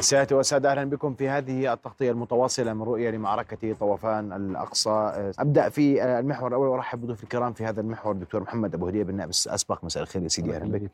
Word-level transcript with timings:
سيادة 0.00 0.36
والسادة 0.36 0.70
أهلا 0.70 0.84
بكم 0.84 1.14
في 1.14 1.28
هذه 1.28 1.72
التغطية 1.72 2.10
المتواصلة 2.10 2.72
من 2.72 2.82
رؤية 2.82 3.10
لمعركة 3.10 3.72
طوفان 3.72 4.32
الأقصى. 4.32 4.90
أبدأ 5.38 5.68
في 5.68 6.04
المحور 6.18 6.48
الأول 6.48 6.68
وأرحب 6.68 7.00
بضيوف 7.00 7.22
الكرام 7.22 7.52
في 7.52 7.64
هذا 7.64 7.80
المحور 7.80 8.12
الدكتور 8.12 8.42
محمد 8.42 8.74
أبو 8.74 8.86
هدية 8.88 9.02
بالنائب 9.02 9.30
الأسبق 9.46 9.84
مساء 9.84 10.02
الخير 10.02 10.22
يا 10.22 10.28
سيدي 10.28 10.56
أهلا 10.56 10.78
بك. 10.78 10.90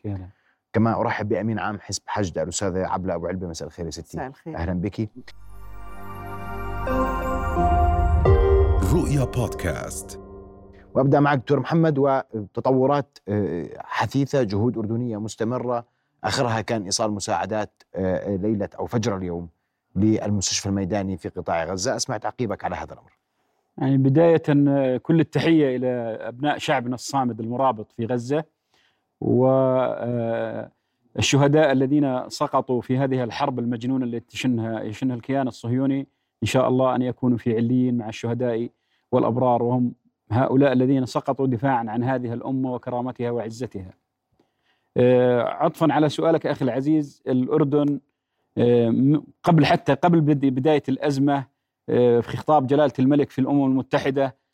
كما 0.72 1.00
أرحب 1.00 1.28
بأمين 1.28 1.58
عام 1.58 1.80
حزب 1.80 2.02
حشد 2.06 2.38
الأستاذة 2.38 2.86
عبلة 2.86 3.14
أبو 3.14 3.26
علبة. 3.26 3.46
مساء 3.46 3.68
الخير 3.68 3.86
يا 3.86 3.90
ستي. 3.90 4.16
مساء 4.16 4.26
الخير. 4.28 4.56
أهلا 4.56 4.72
بك. 4.72 5.10
رؤيا 8.94 9.24
بودكاست. 9.24 10.20
وأبدأ 10.94 11.20
معك 11.20 11.38
دكتور 11.38 11.60
محمد 11.60 11.98
وتطورات 11.98 13.18
آه، 13.28 13.68
حثيثة 13.78 14.42
جهود 14.42 14.78
أردنية 14.78 15.20
مستمرة 15.20 15.93
آخرها 16.24 16.60
كان 16.60 16.82
إيصال 16.82 17.12
مساعدات 17.12 17.82
آه، 17.94 18.36
ليلة 18.36 18.68
أو 18.78 18.86
فجر 18.86 19.16
اليوم 19.16 19.48
للمستشفى 19.96 20.66
الميداني 20.66 21.16
في 21.16 21.28
قطاع 21.28 21.64
غزة. 21.64 21.96
أسمع 21.96 22.16
تعقيبك 22.16 22.64
على 22.64 22.76
هذا 22.76 22.92
الأمر. 22.92 23.18
يعني 23.78 23.96
بداية 23.96 24.42
آه، 24.48 24.96
كل 24.96 25.20
التحية 25.20 25.76
إلى 25.76 25.86
أبناء 26.20 26.58
شعبنا 26.58 26.94
الصامد 26.94 27.40
المرابط 27.40 27.92
في 27.92 28.06
غزة 28.06 28.44
والشهداء 29.20 30.72
الذين 31.72 32.28
سقطوا 32.28 32.80
في 32.80 32.98
هذه 32.98 33.24
الحرب 33.24 33.58
المجنونة 33.58 34.04
التي 34.04 34.36
يشنها 34.36 34.82
يشنها 34.82 35.16
الكيان 35.16 35.48
الصهيوني. 35.48 36.06
إن 36.42 36.48
شاء 36.48 36.68
الله 36.68 36.94
أن 36.94 37.02
يكونوا 37.02 37.38
في 37.38 37.56
عليين 37.56 37.98
مع 37.98 38.08
الشهداء 38.08 38.68
والأبرار. 39.12 39.62
وهم 39.62 39.92
هؤلاء 40.30 40.72
الذين 40.72 41.06
سقطوا 41.06 41.46
دفاعا 41.46 41.84
عن 41.88 42.04
هذه 42.04 42.32
الأمة 42.32 42.74
وكرامتها 42.74 43.30
وعزتها. 43.30 44.03
آه، 44.96 45.42
عطفا 45.42 45.92
على 45.92 46.08
سؤالك 46.08 46.46
أخي 46.46 46.64
العزيز 46.64 47.22
الأردن 47.26 48.00
آه، 48.58 49.22
قبل 49.42 49.66
حتى 49.66 49.94
قبل 49.94 50.20
بداية 50.20 50.82
الأزمة 50.88 51.46
آه، 51.88 52.20
في 52.20 52.36
خطاب 52.36 52.66
جلالة 52.66 52.92
الملك 52.98 53.30
في 53.30 53.38
الأمم 53.40 53.64
المتحدة 53.64 54.44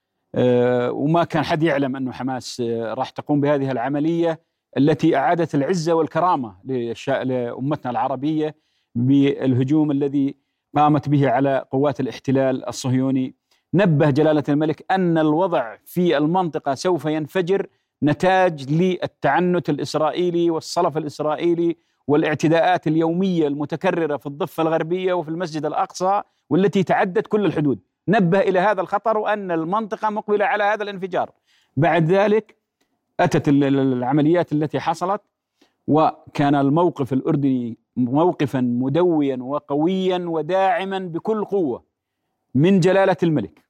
وما 0.91 1.25
كان 1.25 1.45
حد 1.45 1.63
يعلم 1.63 1.97
انه 1.97 2.13
حماس 2.13 2.61
راح 2.71 3.11
تقوم 3.11 3.41
بهذه 3.41 3.71
العملية 3.71 4.41
التي 4.77 5.17
أعادت 5.17 5.55
العزة 5.55 5.93
والكرامة 5.93 6.57
لأمتنا 7.25 7.91
العربية 7.91 8.55
بالهجوم 8.95 9.91
الذي 9.91 10.37
قامت 10.77 11.09
به 11.09 11.31
على 11.31 11.65
قوات 11.71 12.01
الاحتلال 12.01 12.69
الصهيوني. 12.69 13.35
نبه 13.75 14.11
جلالة 14.11 14.45
الملك 14.49 14.85
أن 14.91 15.19
الوضع 15.19 15.77
في 15.85 16.19
المنطقة 16.19 16.75
سوف 16.75 17.05
ينفجر 17.05 17.67
نتاج 18.03 18.73
للتعنت 18.73 19.71
الإسرائيلي 19.71 20.51
والصلف 20.51 20.97
الإسرائيلي 20.97 21.77
والاعتداءات 22.07 22.87
اليومية 22.87 23.47
المتكررة 23.47 24.17
في 24.17 24.27
الضفة 24.27 24.63
الغربية 24.63 25.13
وفي 25.13 25.29
المسجد 25.29 25.67
الأقصى 25.67 26.23
والتي 26.51 26.83
تعدت 26.83 27.27
كل 27.27 27.45
الحدود. 27.45 27.79
نبه 28.09 28.41
إلى 28.41 28.59
هذا 28.59 28.81
الخطر 28.81 29.19
وأن 29.19 29.51
المنطقة 29.51 30.11
مقبلة 30.11 30.45
على 30.45 30.65
هذا 30.65 30.83
الانفجار. 30.83 31.31
بعد 31.77 32.05
ذلك 32.13 32.57
أتت 33.21 33.49
العمليات 33.49 34.53
التي 34.53 34.81
حصلت 34.81 35.21
وكان 35.87 36.55
الموقف 36.55 37.13
الأردني 37.13 37.79
موقفا 37.97 38.61
مدويا 38.61 39.37
وقويا 39.41 40.19
وداعما 40.19 40.99
بكل 40.99 41.45
قوة 41.45 41.85
من 42.55 42.81
جلالة 42.81 43.17
الملك 43.23 43.65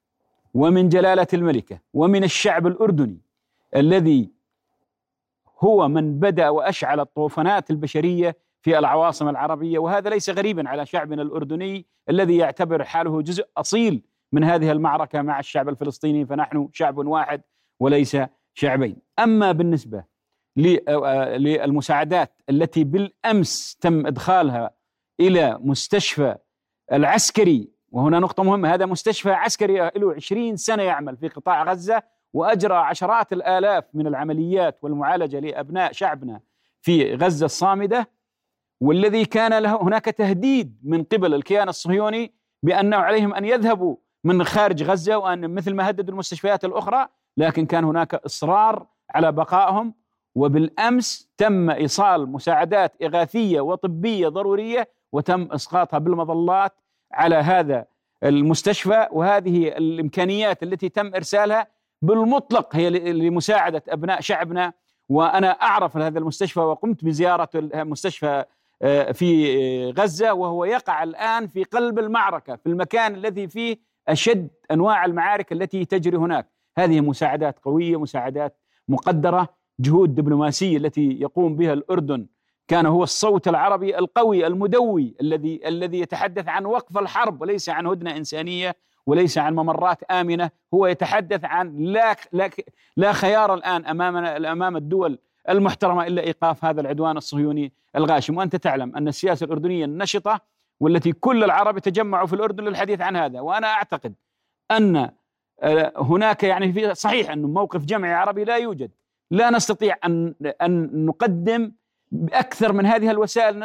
ومن 0.55 0.89
جلالة 0.89 1.27
الملكة 1.35 1.81
ومن 1.95 2.25
الشعب 2.25 2.67
الأردني 2.67 3.19
الذي 3.77 4.31
هو 5.59 5.89
من 5.89 6.19
بدأ 6.19 6.49
وأشعل 6.49 7.01
الطوفانات 7.01 7.71
البشرية 7.71 8.37
في 8.63 8.79
العواصم 8.79 9.29
العربية 9.29 9.79
وهذا 9.79 10.11
ليس 10.11 10.31
غريبا 10.31 10.69
على 10.69 10.87
شعبنا 10.87 11.23
الأردني 11.23 11.87
الذي 12.09 12.37
يعتبر 12.37 12.85
حاله 12.85 13.23
جزء 13.23 13.47
أصيل 13.57 14.03
من 14.33 14.45
هذه 14.45 14.73
المعركة 14.73 15.23
مع 15.23 15.39
الشعب 15.39 15.69
الفلسطيني 15.69 16.27
فنحن 16.27 16.69
شعب 16.73 16.99
واحد 16.99 17.43
وليس 17.81 18.17
شعبين. 18.55 18.97
أما 19.19 19.53
بالنسبة 19.53 20.05
للمساعدات 20.57 22.43
التي 22.51 22.85
بالأمس 22.85 23.77
تم 23.81 24.07
إدخالها 24.07 24.71
إلى 25.21 25.59
مستشفى 25.63 26.37
العسكري 26.93 27.71
وهنا 27.93 28.19
نقطة 28.19 28.43
مهمة 28.43 28.75
هذا 28.75 28.87
مستشفى 28.87 29.31
عسكري 29.31 29.91
له 29.97 30.15
20 30.15 30.57
سنة 30.57 30.83
يعمل 30.83 31.17
في 31.17 31.29
قطاع 31.29 31.65
غزة 31.65 32.03
وأجرى 32.33 32.75
عشرات 32.75 33.33
الآلاف 33.33 33.85
من 33.95 34.07
العمليات 34.07 34.79
والمعالجة 34.83 35.41
لأبناء 35.41 35.93
شعبنا 35.93 36.41
في 36.83 37.15
غزة 37.15 37.47
الصامدة 37.47 38.11
والذي 38.81 39.25
كان 39.25 39.59
له 39.63 39.83
هناك 39.83 40.05
تهديد 40.05 40.81
من 40.83 41.05
قبل 41.05 41.35
الكيان 41.35 41.69
الصهيوني 41.69 42.35
بأنه 42.63 42.97
عليهم 42.97 43.35
أن 43.35 43.45
يذهبوا 43.45 43.97
من 44.25 44.45
خارج 44.45 44.83
غزة 44.83 45.17
وأن 45.17 45.55
مثل 45.55 45.75
ما 45.75 45.91
هددوا 45.91 46.15
المستشفيات 46.15 46.65
الأخرى 46.65 47.09
لكن 47.37 47.67
كان 47.67 47.85
هناك 47.85 48.15
إصرار 48.15 48.87
على 49.15 49.33
بقائهم 49.33 49.95
وبالأمس 50.35 51.31
تم 51.37 51.71
إيصال 51.71 52.29
مساعدات 52.33 53.03
إغاثية 53.03 53.61
وطبية 53.61 54.29
ضرورية 54.29 54.89
وتم 55.13 55.49
إسقاطها 55.53 55.99
بالمظلات 55.99 56.73
على 57.13 57.37
هذا 57.37 57.87
المستشفى 58.23 59.09
وهذه 59.13 59.69
الإمكانيات 59.69 60.63
التي 60.63 60.89
تم 60.89 61.15
إرسالها 61.15 61.67
بالمطلق 62.03 62.77
هي 62.77 62.91
لمساعدة 63.13 63.83
أبناء 63.89 64.21
شعبنا 64.21 64.73
وأنا 65.09 65.51
أعرف 65.51 65.97
هذا 65.97 66.19
المستشفى 66.19 66.61
وقمت 66.61 67.05
بزيارة 67.05 67.49
المستشفى 67.55 68.45
آه، 68.83 69.13
في 69.13 69.91
غزة 69.91 70.33
وهو 70.33 70.65
يقع 70.65 71.03
الآن 71.03 71.47
في 71.47 71.65
قلب 71.65 71.99
المعركة 71.99 72.57
في 72.57 72.67
المكان 72.67 73.15
الذي 73.15 73.49
فيه 73.49 73.77
أشد 74.09 74.49
أنواع 74.71 75.05
المعارك 75.05 75.53
التي 75.53 75.85
تجري 75.85 76.17
هناك. 76.17 76.49
هذه 76.79 77.01
مساعدات 77.01 77.59
قوية 77.59 78.01
مساعدات 78.01 78.59
مقدرة. 78.89 79.61
جهود 79.81 80.15
دبلوماسية 80.15 80.77
التي 80.77 81.19
يقوم 81.21 81.57
بها 81.57 81.73
الأردن 81.73 82.27
كان 82.69 82.87
هو 82.87 83.03
الصوت 83.03 83.49
العربي 83.49 83.99
القوي 83.99 84.47
المدوي 84.47 85.15
الذي 85.21 85.61
الذي 85.69 86.01
يتحدث 86.01 86.49
عن 86.49 86.67
وقف 86.67 86.99
الحرب 86.99 87.41
وليس 87.41 87.69
عن 87.69 87.87
هدنة 87.87 88.17
إنسانية. 88.17 88.77
وليس 89.07 89.39
عن 89.39 89.55
ممرات 89.55 90.03
آمنة 90.03 90.51
هو 90.75 90.87
يتحدث 90.87 91.45
عن 91.45 91.77
لا 91.77 92.17
لا, 92.33 92.51
لا 92.97 93.13
خيار 93.13 93.55
الآن 93.55 93.87
امامنا 93.87 94.53
أمام 94.53 94.77
الدول 94.77 95.19
المحترمة 95.49 96.07
إلا 96.07 96.23
إيقاف 96.23 96.65
هذا 96.65 96.81
العدوان 96.81 97.17
الصهيوني 97.17 97.73
الغاشم. 97.97 98.37
وأنت 98.37 98.57
تعلم 98.57 98.97
أن 98.97 99.09
السياسة 99.09 99.45
الأردنية 99.45 99.85
النشطة 99.85 100.41
والتي 100.81 101.13
كل 101.13 101.45
العرب 101.45 101.77
يتجمعوا 101.77 102.27
في 102.27 102.33
الأردن 102.33 102.65
للحديث 102.65 103.01
عن 103.01 103.17
هذا. 103.17 103.41
وأنا 103.41 103.67
أعتقد 103.67 104.15
أن 104.71 105.11
آه، 105.63 105.93
هناك 105.97 106.43
يعني 106.43 106.73
في 106.73 106.95
صحيح 106.95 107.31
انه 107.31 107.49
موقف 107.49 107.85
جمعي 107.85 108.13
عربي 108.13 108.45
لا 108.45 108.57
يوجد. 108.57 108.91
لا 109.31 109.51
نستطيع 109.51 109.97
أن 110.05 110.35
أن 110.63 111.05
نقدم 111.07 111.73
بأكثر 112.11 112.73
من 112.73 112.87
هذه 112.87 113.11
الوسائل 113.11 113.63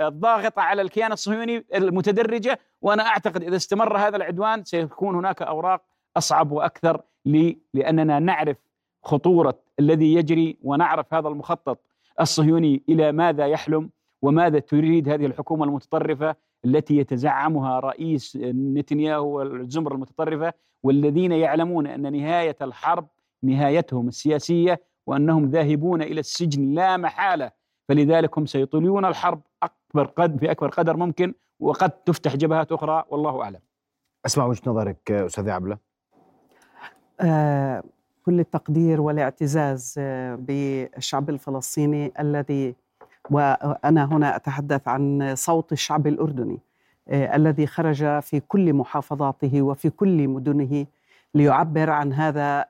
الضاغطة 0.00 0.62
على 0.62 0.82
الكيان 0.82 1.12
الصهيوني 1.12 1.64
المتدرجة 1.74 2.58
وأنا 2.82 3.06
أعتقد 3.06 3.42
إذا 3.42 3.56
استمر 3.56 3.98
هذا 3.98 4.16
العدوان 4.16 4.64
سيكون 4.64 5.14
هناك 5.14 5.42
أوراق 5.42 5.82
أصعب 6.16 6.52
وأكثر 6.52 7.02
لأننا 7.74 8.18
نعرف 8.18 8.56
خطورة 9.02 9.58
الذي 9.80 10.14
يجري 10.14 10.58
ونعرف 10.62 11.14
هذا 11.14 11.28
المخطط 11.28 11.78
الصهيوني 12.20 12.82
إلى 12.88 13.12
ماذا 13.12 13.46
يحلم 13.46 13.90
وماذا 14.22 14.58
تريد 14.58 15.08
هذه 15.08 15.26
الحكومة 15.26 15.64
المتطرفة 15.64 16.36
التي 16.64 16.96
يتزعمها 16.96 17.80
رئيس 17.80 18.38
نتنياهو 18.54 19.38
والزمر 19.38 19.94
المتطرفة 19.94 20.52
والذين 20.82 21.32
يعلمون 21.32 21.86
أن 21.86 22.12
نهاية 22.12 22.56
الحرب 22.62 23.08
نهايتهم 23.42 24.08
السياسية 24.08 24.80
وأنهم 25.06 25.50
ذاهبون 25.50 26.02
إلى 26.02 26.20
السجن 26.20 26.74
لا 26.74 26.96
محالة 26.96 27.50
فلذلك 27.88 28.38
هم 28.38 28.46
سيطيلون 28.46 29.04
الحرب 29.04 29.40
أكبر 29.62 30.04
قد 30.06 30.38
في 30.38 30.50
اكبر 30.50 30.68
قدر 30.68 30.96
ممكن 30.96 31.34
وقد 31.60 31.90
تفتح 31.90 32.36
جبهات 32.36 32.72
أخرى 32.72 33.04
والله 33.10 33.42
أعلم. 33.42 33.60
اسمع 34.26 34.44
وجهة 34.44 34.62
نظرك 34.66 35.10
أستاذ 35.10 35.48
عبلة. 35.50 35.78
آه 37.20 37.82
كل 38.26 38.40
التقدير 38.40 39.00
والاعتزاز 39.00 39.94
آه 39.98 40.34
بالشعب 40.34 41.30
الفلسطيني 41.30 42.12
الذي 42.20 42.74
وأنا 43.30 44.04
هنا 44.04 44.36
أتحدث 44.36 44.88
عن 44.88 45.32
صوت 45.36 45.72
الشعب 45.72 46.06
الأردني 46.06 46.58
آه 47.08 47.36
الذي 47.36 47.66
خرج 47.66 48.20
في 48.20 48.40
كل 48.40 48.72
محافظاته 48.72 49.62
وفي 49.62 49.90
كل 49.90 50.28
مدنه 50.28 50.86
ليعبر 51.34 51.90
عن 51.90 52.12
هذا 52.12 52.64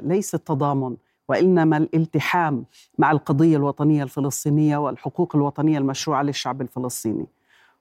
ليس 0.00 0.34
التضامن 0.34 0.96
وإنما 1.30 1.76
الالتحام 1.76 2.64
مع 2.98 3.10
القضية 3.10 3.56
الوطنية 3.56 4.02
الفلسطينية 4.02 4.76
والحقوق 4.76 5.36
الوطنية 5.36 5.78
المشروعة 5.78 6.22
للشعب 6.22 6.62
الفلسطيني. 6.62 7.26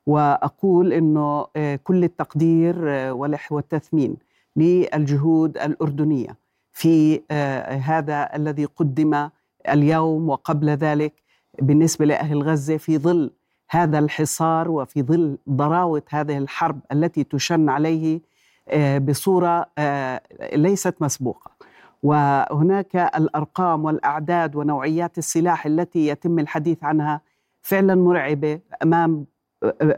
وأقول 0.07 0.93
إنه 0.93 1.47
آه، 1.55 1.75
كل 1.75 2.03
التقدير 2.03 2.75
آه، 2.87 3.13
والتثمين 3.51 4.17
للجهود 4.55 5.57
الأردنية 5.57 6.37
في 6.73 7.21
آه، 7.31 7.75
هذا 7.75 8.35
الذي 8.35 8.65
قدم 8.65 9.29
اليوم 9.69 10.29
وقبل 10.29 10.69
ذلك 10.69 11.13
بالنسبة 11.61 12.05
لأهل 12.05 12.43
غزة 12.43 12.77
في 12.77 12.97
ظل 12.97 13.31
هذا 13.69 13.99
الحصار 13.99 14.71
وفي 14.71 15.01
ظل 15.03 15.37
ضراوة 15.49 16.03
هذه 16.09 16.37
الحرب 16.37 16.79
التي 16.91 17.23
تشن 17.23 17.69
عليه 17.69 18.21
آه، 19.77 20.21
ليست 20.53 20.95
مسبوقة 21.01 21.58
وهناك 22.03 22.95
الأرقام 22.95 23.85
والأعداد 23.85 24.55
ونوعيات 24.55 25.17
السلاح 25.17 25.65
التي 25.65 26.07
يتم 26.07 26.39
الحديث 26.39 26.83
عنها 26.83 27.21
فعلا 27.61 27.95
مرعبة 27.95 28.59
أمام 28.83 29.25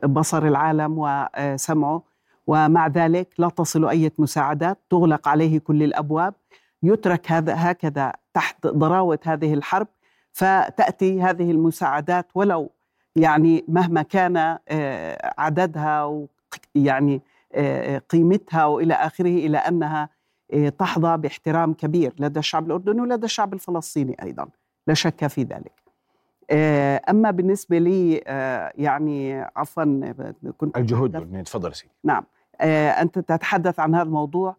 بصر 0.06 0.48
العالم 0.48 0.96
وسمعه. 0.98 2.04
ومع 2.48 2.88
ذلك 2.88 3.28
لا 3.38 3.50
تصل 3.50 3.86
أي 3.86 4.12
مساعدات 4.18 4.78
تغلق 4.90 5.28
عليه 5.28 5.60
كل 5.60 5.84
الأبواب. 5.84 6.34
يترك 6.84 7.32
هذا 7.32 7.54
هكذا 7.58 8.14
تحت 8.34 8.68
ضراوة 8.68 9.20
هذه 9.26 9.54
الحرب 9.54 9.88
فتأتي 10.34 11.22
هذه 11.22 11.52
المساعدات 11.52 12.28
ولو 12.36 12.72
يعني 13.16 13.64
مهما 13.68 14.02
كان 14.02 14.58
آه، 14.70 15.34
عددها 15.38 16.26
يعني 16.76 17.22
آه، 17.54 17.98
قيمتها 17.98 18.66
وإلى 18.66 18.94
آخره 18.94 19.28
إلى 19.46 19.58
أنها 19.58 20.10
تحظى 20.78 21.18
باحترام 21.18 21.74
كبير 21.74 22.14
لدى 22.20 22.40
الشعب 22.40 22.66
الأردني 22.66 23.02
ولدى 23.02 23.26
الشعب 23.26 23.54
الفلسطيني 23.54 24.18
أيضا 24.24 24.48
لا 24.88 24.94
شك 24.94 25.28
في 25.28 25.44
ذلك. 25.44 25.82
أما 27.10 27.32
بالنسبة 27.32 27.78
لي 27.78 28.16
يعني 28.76 29.42
عفوا 29.56 30.12
كنت 30.58 30.78
الجهود 30.78 31.44
تفضل 31.44 31.76
سيدي. 31.76 31.94
نعم. 32.04 32.24
أنت 33.02 33.20
تتحدث 33.20 33.80
عن 33.80 33.96
هذا 33.96 34.04
الموضوع. 34.04 34.56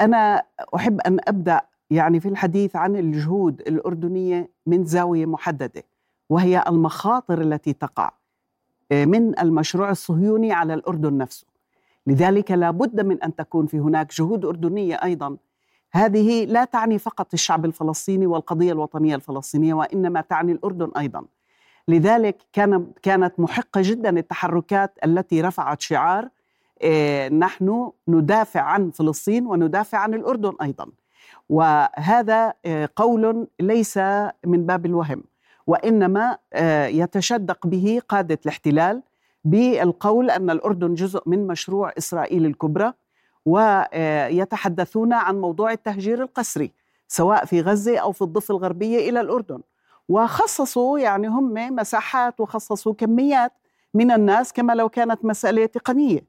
أنا 0.00 0.42
أحب 0.74 1.00
أن 1.00 1.18
أبدأ 1.28 1.60
يعني 1.90 2.20
في 2.20 2.28
الحديث 2.28 2.76
عن 2.76 2.96
الجهود 2.96 3.60
الأردنية 3.60 4.48
من 4.66 4.84
زاوية 4.84 5.26
محددة 5.26 5.82
وهي 6.30 6.64
المخاطر 6.68 7.40
التي 7.40 7.72
تقع 7.72 8.12
آه، 8.92 9.04
من 9.04 9.38
المشروع 9.38 9.90
الصهيوني 9.90 10.52
على 10.52 10.74
الأردن 10.74 11.18
نفسه. 11.18 11.46
لذلك 12.06 12.50
لا 12.50 12.70
بد 12.70 13.00
من 13.00 13.22
أن 13.22 13.34
تكون 13.34 13.66
في 13.66 13.78
هناك 13.78 14.14
جهود 14.14 14.44
أردنية 14.44 14.94
أيضا. 14.94 15.36
هذه 15.92 16.44
لا 16.44 16.64
تعني 16.64 16.98
فقط 16.98 17.32
الشعب 17.32 17.64
الفلسطيني 17.64 18.26
والقضية 18.26 18.72
الوطنية 18.72 19.14
الفلسطينية 19.14 19.74
وإنما 19.74 20.20
تعني 20.20 20.52
الأردن 20.52 20.90
أيضا. 20.96 21.24
لذلك 21.88 22.36
كان 22.52 22.86
كانت 23.02 23.40
محقة 23.40 23.80
جدا 23.84 24.18
التحركات 24.18 24.98
التي 25.04 25.40
رفعت 25.40 25.80
شعار 25.80 26.28
آه، 26.82 27.28
نحن 27.28 27.92
ندافع 28.08 28.60
عن 28.60 28.90
فلسطين 28.90 29.46
وندافع 29.46 29.98
عن 29.98 30.14
الأردن 30.14 30.52
أيضا. 30.62 30.86
وهذا 31.48 32.54
آه، 32.66 32.88
قول 32.96 33.46
ليس 33.60 33.98
من 34.46 34.66
باب 34.66 34.86
الوهم 34.86 35.24
وإنما 35.66 36.38
آه، 36.52 36.86
يتشدق 36.86 37.66
به 37.66 38.00
قادة 38.08 38.38
الاحتلال 38.44 39.02
بالقول 39.44 40.30
أن 40.30 40.50
الأردن 40.50 40.94
جزء 40.94 41.22
من 41.26 41.46
مشروع 41.46 41.92
إسرائيل 41.98 42.46
الكبرى 42.46 42.92
ويتحدثون 43.46 45.12
عن 45.12 45.40
موضوع 45.40 45.72
التهجير 45.72 46.22
القسري 46.22 46.72
سواء 47.08 47.44
في 47.44 47.60
غزة 47.60 47.98
أو 47.98 48.12
في 48.12 48.22
الضفة 48.22 48.52
الغربية 48.54 49.10
إلى 49.10 49.20
الأردن. 49.20 49.60
وخصصوا 50.08 50.98
يعني 50.98 51.26
هم 51.28 51.54
مساحات 51.54 52.40
وخصصوا 52.40 52.94
كميات 52.94 53.52
من 53.94 54.10
الناس 54.10 54.52
كما 54.52 54.72
لو 54.72 54.88
كانت 54.88 55.24
مسألة 55.24 55.66
تقنية. 55.66 56.24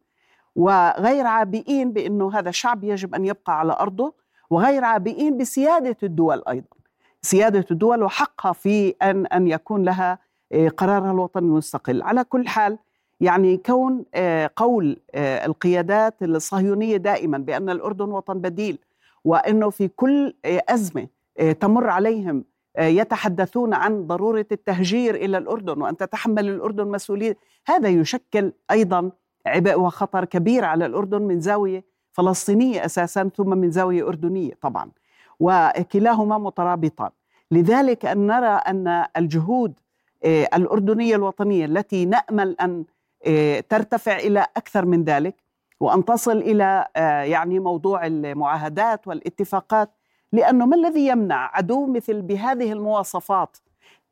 وغير 0.56 1.26
عابئين 1.28 1.92
بأنه 1.94 2.34
هذا 2.40 2.50
الشعب 2.50 2.84
يجب 2.84 3.16
أن 3.16 3.26
يبقى 3.26 3.60
على 3.60 3.74
أرضه 3.80 4.14
وغير 4.50 4.84
عابئين 4.84 5.38
بسيادة 5.38 5.98
الدول 6.04 6.44
أيضا. 6.50 6.68
سيادة 7.22 7.66
الدول 7.72 8.04
وحقها 8.04 8.54
في 8.54 8.90
أن 9.02 9.26
أن 9.26 9.48
يكون 9.48 9.84
لها 9.84 10.20
آه، 10.52 10.70
قرارها 10.70 11.12
الوطني 11.12 11.48
المستقل. 11.48 12.02
على 12.02 12.24
كل 12.24 12.48
حال 12.48 12.78
يعني 13.24 13.58
كون 13.58 14.06
آه، 14.16 14.50
قول 14.56 14.98
آه، 15.16 15.46
القيادات 15.46 16.24
الصهيونية 16.24 16.98
دائما 16.98 17.38
بأن 17.38 17.70
الأردن 17.70 18.06
وطن 18.12 18.42
بديل 18.42 18.78
وإنه 19.24 19.70
في 19.70 19.88
كل 19.88 20.34
أزمة 20.46 21.08
تمر 21.60 21.90
عليهم 21.90 22.44
يتحدثون 22.80 23.74
عن 23.74 24.08
ضرورة 24.08 24.46
التهجير 24.52 25.16
إلى 25.16 25.38
الأردن 25.38 25.82
وأن 25.82 25.98
تتحمل 25.98 26.50
الأردن 26.50 26.88
مسؤولية 26.88 27.38
هذا 27.68 27.90
يشكل 27.90 28.52
أيضا 28.72 29.12
عبء 29.46 29.80
وخطر 29.80 30.26
كبير 30.26 30.66
على 30.66 30.86
الأردن 30.86 31.22
من 31.22 31.40
زاوية 31.40 31.84
فلسطينية 32.12 32.86
أساسا 32.86 33.30
ثم 33.38 33.50
من 33.50 33.72
زاوية 33.72 34.08
أردنية 34.08 34.52
طبعا 34.62 34.92
وكلاهما 35.40 36.38
مترابطان. 36.38 37.10
لذلك 37.52 38.06
أن 38.06 38.28
نرى 38.28 38.48
أن 38.48 39.06
الجهود 39.18 39.74
آه، 40.26 40.50
الأردنية 40.56 41.16
الوطنية 41.16 41.66
التي 41.66 42.06
نأمل 42.06 42.56
أن 42.62 42.72
آه، 42.80 42.93
ترتفع 43.70 44.18
إلى 44.18 44.48
أكثر 44.58 44.86
من 44.86 45.04
ذلك 45.04 45.36
وأن 45.80 46.06
تصل 46.06 46.38
إلى 46.38 46.88
آه، 46.96 47.22
يعني 47.22 47.60
موضوع 47.60 48.06
المعاهدات 48.06 49.08
والاتفاقات. 49.08 49.90
لأنه 50.32 50.66
ما 50.66 50.76
الذي 50.76 51.08
يمنع 51.08 51.52
عدو 51.54 51.88
مثل 51.88 52.22
بهذه 52.22 52.72
المواصفات 52.72 53.58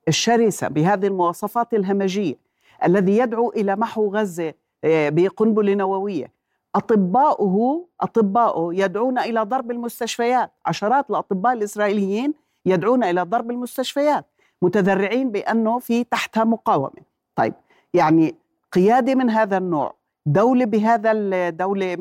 الشرسة 0.08 0.68
بهذه 0.68 1.08
المواصفات 1.08 1.74
الهمجية 1.74 2.36
الذي 2.86 3.18
يدعو 3.18 3.50
إلى 3.50 3.76
محو 3.76 4.08
غزة 4.10 4.54
بقنبلة 4.84 5.74
نووية؟ 5.74 6.32
أطباؤه 6.76 7.86
أطباؤه 8.02 8.76
يدعون 8.76 9.20
إلى 9.20 9.42
ضرب 9.42 9.72
المستشفيات. 9.72 10.52
عشرات 10.66 11.10
الأطباء 11.10 11.54
الإسرائيليين 11.54 12.34
يدعون 12.66 13.04
إلى 13.04 13.22
ضرب 13.22 13.52
المستشفيات 13.52 14.26
متذرعين 14.62 15.32
بأنه 15.32 15.80
في 15.80 16.04
تحتها 16.04 16.44
مقاومة. 16.44 17.02
طيب 17.36 17.54
يعني 17.94 18.36
قيادة 18.72 19.16
من 19.16 19.30
هذا 19.30 19.58
النوع 19.58 19.96
دولة 20.26 20.66
بهذا 20.66 21.12
الدولة 21.12 21.96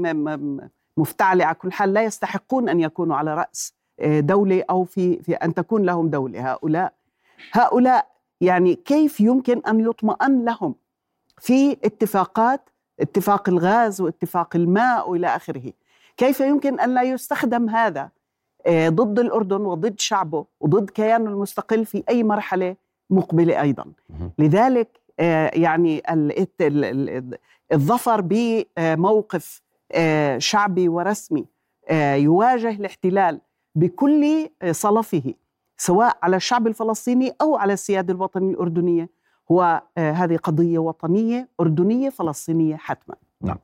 مفتعلة 0.97 1.45
على 1.45 1.55
كل 1.55 1.73
حال 1.73 1.93
لا 1.93 2.03
يستحقون 2.03 2.69
أن 2.69 2.81
يكونوا 2.81 3.17
على 3.17 3.35
رأس 3.35 3.75
آه، 4.01 4.21
دولة 4.21 4.65
أو 4.71 4.85
في, 4.85 5.23
في 5.23 5.35
أن 5.35 5.55
تكون 5.55 5.83
لهم 5.83 6.09
دولة. 6.09 6.53
هؤلاء 6.53 6.93
هؤلاء 7.53 8.07
يعني 8.41 8.75
كيف 8.75 9.21
يمكن 9.21 9.63
أن 9.69 9.81
يطمئن 9.81 10.45
لهم؟ 10.45 10.75
في 11.39 11.73
اتفاقات 11.73 12.71
اتفاق 13.01 13.49
الغاز 13.49 14.01
واتفاق 14.01 14.57
الماء 14.57 15.11
وإلى 15.11 15.27
آخره. 15.27 15.73
كيف 16.17 16.41
يمكن 16.41 16.81
أن 16.81 16.95
لا 16.95 17.03
يستخدم 17.03 17.69
هذا 17.69 18.11
آه، 18.67 18.89
ضد 18.89 19.19
الأردن 19.19 19.61
وضد 19.61 20.01
شعبه 20.01 20.45
وضد 20.61 20.91
كيانه 20.91 21.31
المستقل 21.31 21.85
في 21.87 22.03
أي 22.09 22.23
مرحلة 22.23 22.77
مقبلة 23.11 23.61
أيضا؟ 23.61 23.85
لذلك 24.39 25.00
يعني 25.55 26.03
الظفر 27.73 28.21
بموقف 28.21 29.63
آه، 29.93 30.39
شعبي 30.39 30.89
ورسمي 30.89 31.47
يواجه 32.15 32.71
الاحتلال 32.71 33.41
بكل 33.75 34.49
صلفه 34.71 35.35
سواء 35.81 36.19
على 36.23 36.37
الشعب 36.37 36.67
الفلسطيني 36.67 37.33
أو 37.41 37.57
على 37.57 37.73
السياده 37.73 38.13
الوطنيه 38.13 38.51
الأردنية. 38.51 39.09
هو 39.51 39.83
آه، 39.99 40.13
هذه 40.13 40.37
قضية 40.37 40.79
وطنية 40.79 41.49
أردنية 41.61 42.11
فلسطينية 42.11 42.77
حتما. 42.77 43.15
نعم. 43.43 43.57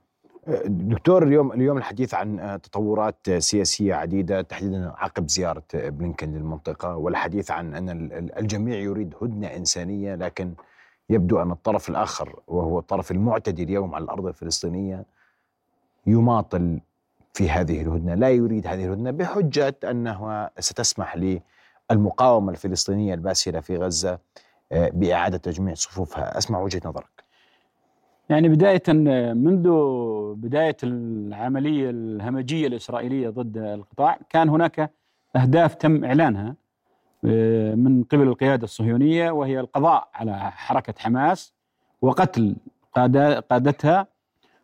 آه، 0.49 0.63
دكتور 0.67 1.23
اليوم 1.23 1.53
اليوم 1.53 1.79
الحديث 1.79 2.15
عن 2.15 2.41
آه، 2.41 2.57
تطورات 2.57 3.31
سياسية 3.39 3.95
عديدة 3.95 4.43
تحديدا 4.43 4.93
عقب 4.97 5.29
زيارة 5.29 5.63
بلينكن 5.75 6.33
للمنطقة 6.33 6.97
والحديث 6.97 7.51
عن 7.51 7.75
أن 7.75 7.89
الجميع 8.39 8.79
يريد 8.79 9.15
هدنة 9.23 9.47
إنسانية 9.47 10.15
لكن 10.15 10.55
يبدو 11.11 11.43
أن 11.43 11.51
الطرف 11.51 11.89
الآخر 11.89 12.41
وهو 12.47 12.79
الطرف 12.79 13.11
المعتدي 13.11 13.63
اليوم 13.63 13.95
على 13.95 14.05
الأرض 14.05 14.27
الفلسطينية 14.27 15.05
يماطل 16.07 16.81
في 17.35 17.51
هذه 17.51 17.83
الهدنة، 17.83 18.15
لا 18.15 18.31
يريد 18.31 18.67
هذه 18.67 18.85
الهدنة 18.85 19.11
بحجة 19.11 19.77
أنها 19.85 20.51
ستسمح 20.59 21.41
للمقاومة 21.91 22.51
الفلسطينية 22.53 23.15
الباسلة 23.15 23.61
في 23.61 23.77
غزة 23.77 24.19
آه، 24.73 24.91
بإعادة 24.95 25.37
تجميع 25.37 25.75
صفوفها. 25.75 26.39
أسمع 26.39 26.61
وجهة 26.61 26.81
نظرك. 26.85 27.25
يعني 28.29 28.49
بداية 28.49 28.83
منذ 29.33 29.69
بداية 30.35 30.77
العملية 30.83 31.91
الهمجية 31.91 32.67
الإسرائيلية 32.67 33.29
ضد 33.29 33.57
القطاع 33.57 34.19
كان 34.31 34.49
هناك 34.49 34.91
أهداف 35.37 35.75
تم 35.75 36.05
إعلانها. 36.05 36.55
من 37.77 38.05
قبل 38.05 38.23
القيادة 38.23 38.65
الصهيونية 38.65 39.31
وهي 39.31 39.61
القضاء 39.61 40.09
على 40.15 40.51
حركة 40.51 40.95
حماس 40.99 41.55
وقتل 42.03 42.57
قادتها 43.51 44.07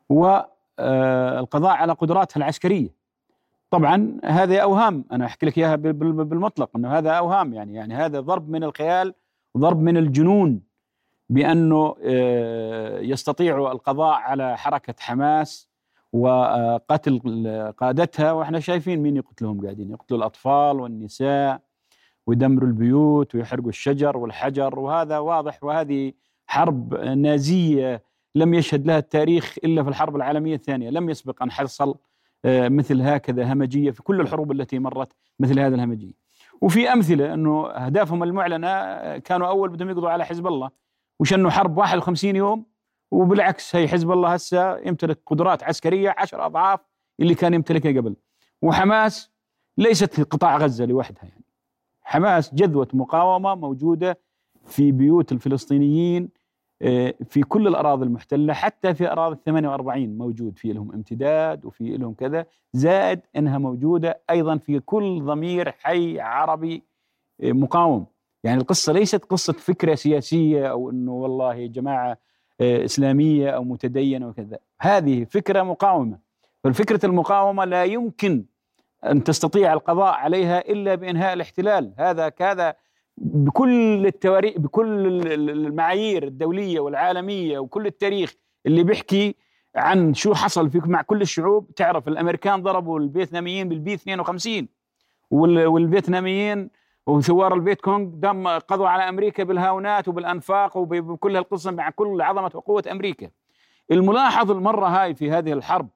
والقضاء 0.09 1.73
على 1.73 1.92
قدراتها 1.92 2.37
العسكرية. 2.38 2.88
طبعا 3.71 4.19
هذه 4.25 4.59
أوهام 4.59 5.04
أنا 5.12 5.25
أحكي 5.26 5.47
لك 5.47 5.59
إياها 5.59 5.76
بالمطلق 5.76 6.71
أنه 6.76 6.99
هذا 6.99 7.11
أوهام 7.11 7.54
يعني 7.54 7.75
يعني 7.75 7.95
هذا 7.95 8.21
ضرب 8.21 8.49
من 8.50 8.64
الخيال 8.64 9.14
ضرب 9.59 9.81
من 9.81 9.97
الجنون 9.97 10.61
بأنه 11.31 11.97
آه، 12.04 12.99
يستطيع 13.00 13.73
القضاء 13.73 14.14
على 14.14 14.59
حركة 14.59 14.95
حماس 14.99 15.69
وقتل 16.12 17.21
قادتها. 17.78 18.33
وإحنا 18.33 18.61
شايفين 18.61 19.00
مين 19.02 19.16
يقتلهم 19.16 19.62
قاعدين 19.62 19.90
يقتلوا 19.90 20.19
الأطفال 20.19 20.81
والنساء. 20.81 21.61
ويدمروا 22.26 22.68
البيوت 22.68 23.34
ويحرقوا 23.34 23.68
الشجر 23.68 24.16
والحجر 24.16 24.78
وهذا 24.78 25.18
واضح 25.18 25.64
وهذه 25.64 26.12
حرب 26.46 26.94
نازية 26.94 28.02
لم 28.34 28.54
يشهد 28.54 28.86
لها 28.86 28.98
التاريخ 28.98 29.56
إلا 29.64 29.82
في 29.82 29.88
الحرب 29.88 30.16
العالمية 30.16 30.54
الثانية، 30.54 30.90
لم 30.90 31.10
يسبق 31.10 31.42
أن 31.42 31.50
حصل 31.50 31.94
آه، 32.44 32.68
مثل 32.68 33.02
هكذا 33.02 33.52
همجية 33.52 33.90
في 33.90 34.02
كل 34.02 34.20
الحروب 34.20 34.52
التي 34.52 34.78
مرت 34.78 35.12
مثل 35.40 35.60
هذا 35.60 35.74
الهمجية. 35.74 36.12
وفي 36.60 36.92
أمثلة 36.92 37.34
أنه 37.34 37.70
أهدافهم 37.70 38.22
المعلنة 38.22 38.68
آه، 38.68 39.18
كانوا 39.18 39.48
أول 39.48 39.68
بدهم 39.68 39.90
يقضوا 39.90 40.10
على 40.10 40.24
حزب 40.24 40.46
الله 40.46 40.70
وشنوا 41.20 41.50
حرب 41.50 41.78
51 41.78 42.36
يوم 42.36 42.66
وبالعكس 43.10 43.76
هي 43.76 43.88
حزب 43.88 44.10
الله 44.10 44.34
هسه 44.34 44.78
يمتلك 44.78 45.18
قدرات 45.26 45.62
عسكرية 45.62 46.14
10 46.18 46.46
أضعاف 46.46 46.80
اللي 47.20 47.34
كان 47.34 47.54
يمتلكها 47.54 48.00
قبل. 48.00 48.16
وحماس 48.62 49.30
ليست 49.78 50.20
قطاع 50.20 50.56
غزة 50.56 50.84
لوحدها 50.84 51.24
يعني. 51.24 51.41
حماس 52.02 52.54
جذوة 52.54 52.88
مقاومة 52.92 53.54
موجودة 53.54 54.18
في 54.64 54.92
بيوت 54.92 55.32
الفلسطينيين 55.32 56.28
آه، 56.82 57.14
في 57.28 57.40
كل 57.42 57.66
الأراضي 57.66 58.04
المحتلة 58.04 58.52
حتى 58.52 58.94
في 58.94 59.12
أراضي 59.12 59.35
ال 59.35 59.44
48 59.44 60.18
موجود 60.18 60.59
في 60.59 60.73
لهم 60.73 60.92
امتداد 60.92 61.64
وفي 61.64 61.97
لهم 61.97 62.14
كذا. 62.14 62.47
زائد 62.73 63.21
إنها 63.37 63.59
موجودة 63.59 64.21
أيضا 64.30 64.56
في 64.56 64.80
كل 64.80 65.23
ضمير 65.25 65.73
حي 65.73 66.21
عربي 66.21 66.82
آه، 67.42 67.52
مقاوم. 67.52 68.06
يعني 68.44 68.61
القصة 68.61 68.92
ليست 68.92 69.25
قصة 69.25 69.52
فكرة 69.52 69.94
سياسية 69.94 70.66
أو 70.66 70.90
إنه 70.90 71.12
والله 71.12 71.66
جماعة 71.66 72.18
آه، 72.61 72.85
إسلامية 72.85 73.50
أو 73.50 73.64
متدينة 73.64 74.28
وكذا. 74.28 74.59
هذه 74.80 75.25
فكرة 75.25 75.62
مقاومة. 75.62 76.18
فالفكرة 76.64 77.06
المقاومة 77.06 77.64
لا 77.64 77.85
يمكن 77.85 78.44
أن 79.06 79.25
تستطيع 79.25 79.73
القضاء 79.73 80.14
عليها 80.14 80.59
إلا 80.59 80.94
بإنهاء 80.94 81.32
الاحتلال 81.32 81.94
هذا 81.99 82.28
كذا 82.28 82.75
بكل 83.16 84.06
التواريخ 84.06 84.59
بكل 84.59 85.06
المعايير 85.50 86.23
الدولية 86.23 86.80
والعالمية 86.80 87.59
وكل 87.59 87.87
التاريخ 87.87 88.35
اللي 88.66 88.82
بيحكي 88.82 89.37
عن 89.76 90.14
شو 90.14 90.35
حصل 90.35 90.71
في 90.71 90.80
مع 90.85 91.02
كل 91.02 91.23
الشعوب 91.23 91.75
تعرف 91.75 92.09
الأمريكان 92.09 92.62
ضربوا 92.62 93.00
الفيتناميين 93.00 93.68
بالبي 93.68 93.94
52 93.94 94.68
والفيتناميين 95.30 96.71
وثوار 97.06 97.54
الفيت 97.54 97.80
كونغ 97.80 98.09
دم 98.14 98.49
قضوا 98.49 98.88
على 98.88 99.09
أمريكا 99.09 99.44
بالهاونات 99.44 100.09
وبالأنفاق 100.09 100.76
وبكل 100.76 101.37
هالقصه 101.37 101.71
مع 101.71 101.90
كل 101.90 102.23
عظمة 102.23 102.50
وقوة 102.54 102.85
أمريكا. 102.90 103.30
الملاحظ 103.90 104.50
المرة 104.50 104.87
هاي 104.87 105.14
في 105.14 105.30
هذه 105.30 105.52
الحرب 105.52 105.88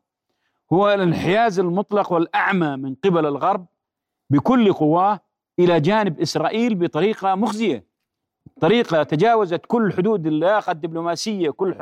هو 0.72 0.92
الانحياز 0.94 1.58
المطلق 1.58 2.12
والأعمى 2.12 2.76
من 2.76 2.94
قبل 2.94 3.26
الغرب 3.26 3.66
بكل 4.30 4.72
قواه 4.72 5.20
إلى 5.58 5.80
جانب 5.80 6.20
إسرائيل 6.20 6.74
بطريقة 6.74 7.34
مخزية. 7.34 7.86
طريقة 8.60 9.02
تجاوزت 9.02 9.60
كل 9.66 9.92
حدود 9.92 10.26
اللياقه 10.26 10.70
الدبلوماسية 10.70 11.50
كل 11.50 11.74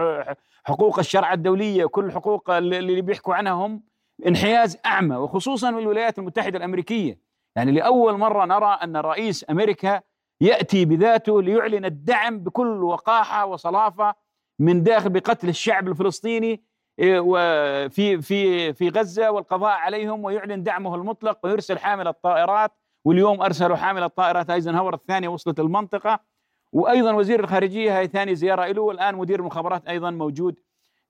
حقوق 0.64 0.98
الشرع 0.98 1.32
الدولية 1.32 1.86
كل 1.86 2.12
حقوق 2.12 2.50
اللي 2.50 3.00
بيحكوا 3.02 3.34
عنها 3.34 3.52
هم 3.52 3.82
انحياز 4.26 4.78
أعمى 4.86 5.16
وخصوصا 5.16 5.68
الولايات 5.68 6.18
المتحدة 6.18 6.58
الأمريكية. 6.58 7.18
يعني 7.56 7.72
لأول 7.72 8.18
مرة 8.18 8.44
نرى 8.44 8.78
أن 8.82 8.96
رئيس 8.96 9.50
أمريكا 9.50 10.00
يأتي 10.40 10.84
بذاته 10.84 11.42
ليعلن 11.42 11.84
الدعم 11.84 12.38
بكل 12.38 12.82
وقاحة 12.84 13.46
وصلافة 13.46 14.14
من 14.58 14.82
داخل 14.82 15.10
بقتل 15.10 15.48
الشعب 15.48 15.88
الفلسطيني 15.88 16.64
إيه، 16.98 17.20
وفي 17.20 18.22
في 18.22 18.72
في 18.72 18.88
غزة 18.88 19.30
والقضاء 19.30 19.70
عليهم 19.70 20.24
ويعلن 20.24 20.62
دعمه 20.62 20.94
المطلق 20.94 21.38
ويرسل 21.44 21.78
حامل 21.78 22.08
الطائرات 22.08 22.72
واليوم 23.04 23.42
أرسلوا 23.42 23.76
حامل 23.76 24.02
الطائرات 24.02 24.50
أيزنهاور 24.50 24.94
الثانية 24.94 25.28
وصلت 25.28 25.60
المنطقة. 25.60 26.20
وأيضا 26.72 27.12
وزير 27.12 27.40
الخارجية 27.40 27.98
هاي 27.98 28.06
ثاني 28.06 28.34
زيارة 28.34 28.66
له 28.66 28.82
والآن 28.82 29.14
مدير 29.14 29.40
المخابرات 29.40 29.86
أيضا 29.86 30.10
موجود 30.10 30.56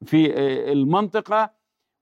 في 0.04 0.32
آه، 0.32 0.72
المنطقة. 0.72 1.50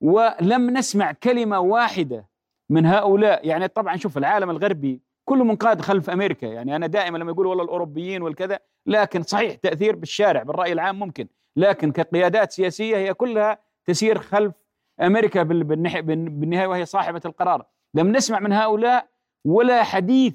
ولم 0.00 0.70
نسمع 0.70 1.12
كلمة 1.12 1.60
واحدة 1.60 2.28
من 2.70 2.86
هؤلاء. 2.86 3.46
يعني 3.46 3.68
طبعا 3.68 3.96
شوف 3.96 4.18
العالم 4.18 4.50
الغربي 4.50 5.00
كله 5.24 5.44
منقاد 5.44 5.80
خلف 5.80 6.10
أمريكا. 6.10 6.46
يعني 6.46 6.76
أنا 6.76 6.86
دائما 6.86 7.18
لما 7.18 7.32
يقول 7.32 7.46
والله 7.46 7.64
الأوروبيين 7.64 8.22
والكذا 8.22 8.58
لكن 8.86 9.22
صحيح 9.22 9.54
تأثير 9.54 9.96
بالشارع 9.96 10.42
بالرأي 10.42 10.72
العام 10.72 10.98
ممكن. 10.98 11.28
لكن 11.56 11.92
كقيادات 11.92 12.52
سياسية 12.52 12.96
هي 12.96 13.14
كلها 13.14 13.58
تسير 13.84 14.18
خلف 14.18 14.52
أمريكا 15.00 15.42
بالنهاية 15.42 16.66
وهي 16.66 16.84
صاحبة 16.86 17.20
القرار. 17.24 17.66
لم 17.94 18.12
نسمع 18.12 18.40
من 18.40 18.52
هؤلاء 18.52 19.08
ولا 19.44 19.82
حديث 19.82 20.34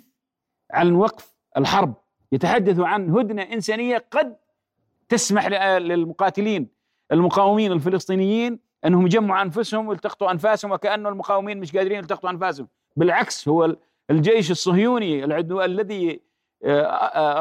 عن 0.71 0.95
وقف 0.95 1.35
الحرب. 1.57 1.93
يتحدث 2.31 2.79
عن 2.79 3.09
هدنة 3.09 3.41
إنسانية 3.41 4.05
قد 4.11 4.35
تسمح 5.09 5.47
للمقاتلين 5.77 6.67
المقاومين 7.11 7.71
الفلسطينيين 7.71 8.59
أنهم 8.85 9.05
يجمعوا 9.05 9.41
أنفسهم 9.41 9.87
ويلتقطوا 9.87 10.31
أنفاسهم 10.31 10.71
وكانه 10.71 11.09
المقاومين 11.09 11.59
مش 11.59 11.77
قادرين 11.77 11.97
يلتقطوا 11.97 12.29
أنفاسهم. 12.29 12.67
بالعكس 12.95 13.47
هو 13.47 13.75
الجيش 14.09 14.51
الصهيوني 14.51 15.23
الذي 15.25 16.21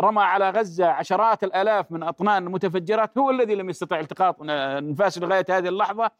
رمى 0.00 0.23
على 0.23 0.50
غزة 0.50 0.87
عشرات 0.87 1.45
الآلاف 1.45 1.92
من 1.92 2.02
أطنان 2.02 2.47
المتفجرات 2.47 3.18
هو 3.18 3.30
الذي 3.30 3.54
لم 3.54 3.71
يستطع 3.71 4.00
التقاط 4.00 4.37
انفاسه 4.42 5.21
لغاية 5.21 5.47
هذه 5.50 5.68
اللحظة. 5.68 6.11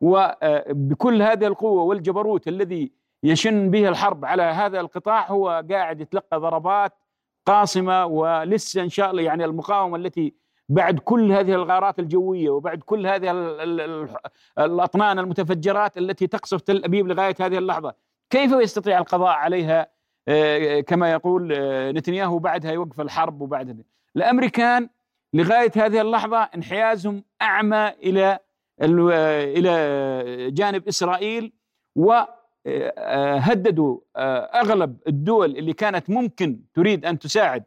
وبكل 0.00 1.22
هذه 1.22 1.46
القوة 1.46 1.82
والجبروت 1.82 2.48
الذي 2.48 2.92
يشن 3.22 3.70
به 3.70 3.88
الحرب 3.88 4.24
على 4.24 4.42
هذا 4.42 4.80
القطاع 4.80 5.30
هو 5.30 5.64
قاعد 5.70 6.00
يتلقى 6.00 6.40
ضربات 6.40 6.92
قاصمة 7.46 8.06
ولسه 8.06 8.82
إن 8.82 8.88
شاء 8.88 9.10
الله 9.10 9.22
يعني 9.22 9.44
المقاومة 9.44 9.96
التي 9.96 10.34
بعد 10.68 10.98
كل 10.98 11.32
هذه 11.32 11.54
الغارات 11.54 11.98
الجوية 11.98 12.50
وبعد 12.50 12.78
كل 12.78 13.06
هذه 13.06 13.30
الأطنان 14.58 15.18
المتفجرات 15.18 15.98
التي 15.98 16.26
تقصف 16.26 16.60
تل 16.60 16.84
أبيب 16.84 17.08
لغاية 17.08 17.34
هذه 17.40 17.58
اللحظة، 17.58 17.94
كيف 18.30 18.52
يستطيع 18.52 18.98
القضاء 18.98 19.28
عليها 19.28 19.80
آه، 19.80 19.93
كما 20.86 21.12
يقول 21.12 21.52
آه، 21.52 21.92
نتنياهو 21.92 22.38
بعدها 22.38 22.72
يوقف 22.72 23.00
الحرب 23.00 23.40
وبعد 23.40 23.84
الأمريكان 24.16 24.88
لغاية 25.34 25.70
هذه 25.76 26.00
اللحظة 26.00 26.38
انحيازهم 26.38 27.24
أعمى 27.42 27.88
إلى 27.88 28.38
إلى 28.82 30.50
جانب 30.50 30.88
إسرائيل 30.88 31.52
و 31.96 32.12
آه، 32.66 33.36
هددوا 33.36 33.98
آه، 34.16 34.38
أغلب 34.38 34.96
الدول 35.08 35.56
اللي 35.56 35.72
كانت 35.72 36.10
ممكن 36.10 36.60
تريد 36.74 37.04
أن 37.04 37.18
تساعد 37.18 37.64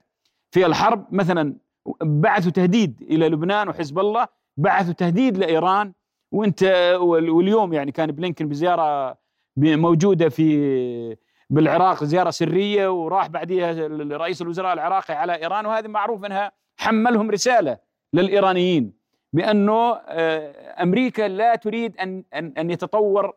في 0.52 0.66
الحرب. 0.66 1.08
مثلا 1.12 1.56
بعثوا 2.02 2.52
تهديد 2.52 3.02
إلى 3.02 3.30
لبنان 3.30 3.70
وحزب 3.70 4.00
الله 4.00 4.28
بعثوا 4.58 4.94
تهديد 4.94 5.38
لإيران. 5.38 5.94
وإنت 6.32 6.64
واليوم 7.02 7.74
يعني 7.74 7.92
كان 7.92 8.12
بلينكن 8.12 8.50
بزيارة 8.50 9.18
موجوده 9.58 10.30
في 10.30 11.18
بالعراق 11.50 12.04
زيارة 12.04 12.30
سرية 12.30 12.88
وراح 12.88 13.28
بعديها 13.28 13.88
رئيس 14.18 14.42
الوزراء 14.42 14.74
العراقي 14.74 15.14
على 15.14 15.36
إيران 15.36 15.66
وهذه 15.66 15.88
معروف 15.88 16.26
إنها 16.26 16.52
حملهم 16.78 17.32
رسالة 17.32 17.78
للإيرانيين 18.14 18.94
بأنه 19.34 19.94
آه، 19.94 20.84
أمريكا 20.84 21.28
لا 21.28 21.56
تريد 21.56 21.98
أن 21.98 22.24
أن 22.34 22.54
أن 22.58 22.72
يتطور 22.72 23.34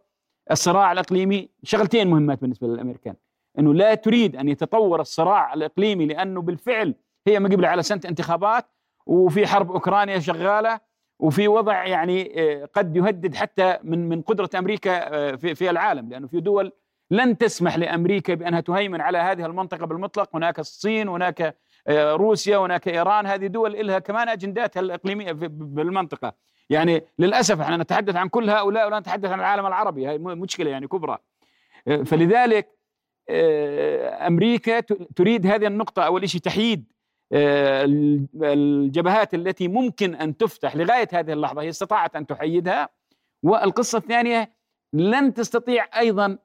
الصراع 0.50 0.92
الإقليمي. 0.92 1.48
شغلتين 1.62 2.10
مهمات 2.10 2.40
بالنسبة 2.40 2.66
للأمريكان. 2.66 3.14
إنه 3.58 3.74
لا 3.74 3.94
تريد 3.94 4.36
أن 4.36 4.48
يتطور 4.48 5.00
الصراع 5.00 5.54
الإقليمي 5.54 6.06
لأنه 6.06 6.42
بالفعل 6.42 6.94
هي 7.26 7.40
مقبله 7.40 7.68
على 7.68 7.82
سنة 7.82 8.00
انتخابات 8.04 8.66
وفي 9.06 9.46
حرب 9.46 9.72
أوكرانيا 9.72 10.18
شغالة 10.18 10.80
وفي 11.18 11.48
وضع 11.48 11.86
يعني 11.86 12.32
آه، 12.40 12.64
قد 12.64 12.96
يهدد 12.96 13.34
حتى 13.34 13.78
من 13.82 14.08
من 14.08 14.22
قدرة 14.22 14.50
أمريكا 14.58 15.14
آه، 15.14 15.36
في 15.36 15.54
في 15.54 15.70
العالم 15.70 16.08
لأنه 16.08 16.26
في 16.26 16.40
دول 16.40 16.72
لن 17.10 17.38
تسمح 17.38 17.78
لأمريكا 17.78 18.34
بأنها 18.34 18.60
تهيمن 18.60 19.00
على 19.00 19.18
هذه 19.18 19.46
المنطقة 19.46 19.86
بالمطلق. 19.86 20.36
هناك 20.36 20.58
الصين 20.58 21.08
هناك 21.08 21.56
آه، 21.86 22.12
روسيا 22.12 22.58
هناك 22.58 22.88
إيران. 22.88 23.26
هذه 23.26 23.46
دول 23.46 23.86
لها 23.86 23.98
كمان 23.98 24.28
أجنداتها 24.28 24.80
الإقليمية 24.80 25.32
بالمنطقة. 25.32 26.34
يعني 26.70 27.02
للأسف 27.18 27.60
إحنا 27.60 27.76
نتحدث 27.76 28.16
عن 28.16 28.28
كل 28.28 28.50
هؤلاء 28.50 28.86
ولا 28.86 28.98
نتحدث 28.98 29.30
عن 29.30 29.40
العالم 29.40 29.66
العربي. 29.66 30.08
هذه 30.08 30.18
مشكلة 30.18 30.70
يعني 30.70 30.88
كبرى. 30.88 31.18
آه، 31.88 32.02
فلذلك 32.02 32.68
آه، 33.28 34.26
أمريكا 34.26 34.80
تريد 35.16 35.46
هذه 35.46 35.66
النقطة. 35.66 36.02
أول 36.02 36.28
شيء 36.28 36.40
تحييد 36.40 36.92
الجبهات 38.42 39.34
التي 39.34 39.68
ممكن 39.68 40.14
أن 40.14 40.36
تفتح 40.36 40.76
لغاية 40.76 41.08
هذه 41.12 41.32
اللحظة 41.32 41.62
هي 41.62 41.68
استطاعت 41.68 42.16
أن 42.16 42.26
تحيدها. 42.26 42.88
والقصة 43.42 43.98
الثانية 43.98 44.52
لن 44.92 45.34
تستطيع 45.34 45.86
أيضا 45.98 46.38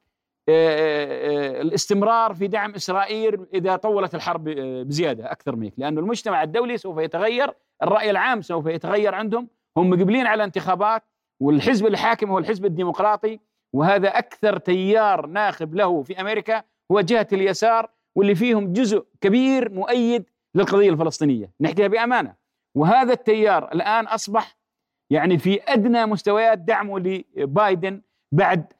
الاستمرار 0.49 2.33
في 2.33 2.47
دعم 2.47 2.75
إسرائيل 2.75 3.45
إذا 3.53 3.75
طولت 3.75 4.15
الحرب 4.15 4.43
بزيادة 4.87 5.31
أكثر 5.31 5.55
منك. 5.55 5.73
لأن 5.77 5.97
المجتمع 5.97 6.43
الدولي 6.43 6.77
سوف 6.77 6.97
يتغير 6.97 7.53
الرأي 7.83 8.11
العام 8.11 8.41
سوف 8.41 8.65
يتغير 8.65 9.15
عندهم. 9.15 9.47
هم 9.77 9.89
مقبلين 9.89 10.27
على 10.27 10.43
انتخابات 10.43 11.03
والحزب 11.41 11.85
الحاكم 11.85 12.29
هو 12.29 12.37
الحزب 12.37 12.65
الديمقراطي 12.65 13.39
وهذا 13.73 14.17
أكثر 14.17 14.57
تيار 14.57 15.25
ناخب 15.25 15.75
له 15.75 16.01
في 16.03 16.21
أمريكا 16.21 16.63
هو 16.91 17.01
جهة 17.01 17.27
اليسار 17.33 17.89
واللي 18.15 18.35
فيهم 18.35 18.73
جزء 18.73 19.05
كبير 19.21 19.71
مؤيد 19.71 20.29
للقضية 20.55 20.89
الفلسطينية، 20.89 21.51
نحكيها 21.61 21.87
بأمانة. 21.87 22.35
وهذا 22.77 23.13
التيار 23.13 23.71
الآن 23.71 24.05
أصبح 24.07 24.57
يعني 25.11 25.37
في 25.37 25.59
أدنى 25.67 26.05
مستويات 26.05 26.57
دعمه 26.57 26.99
لبايدن 26.99 28.01
بعد 28.31 28.73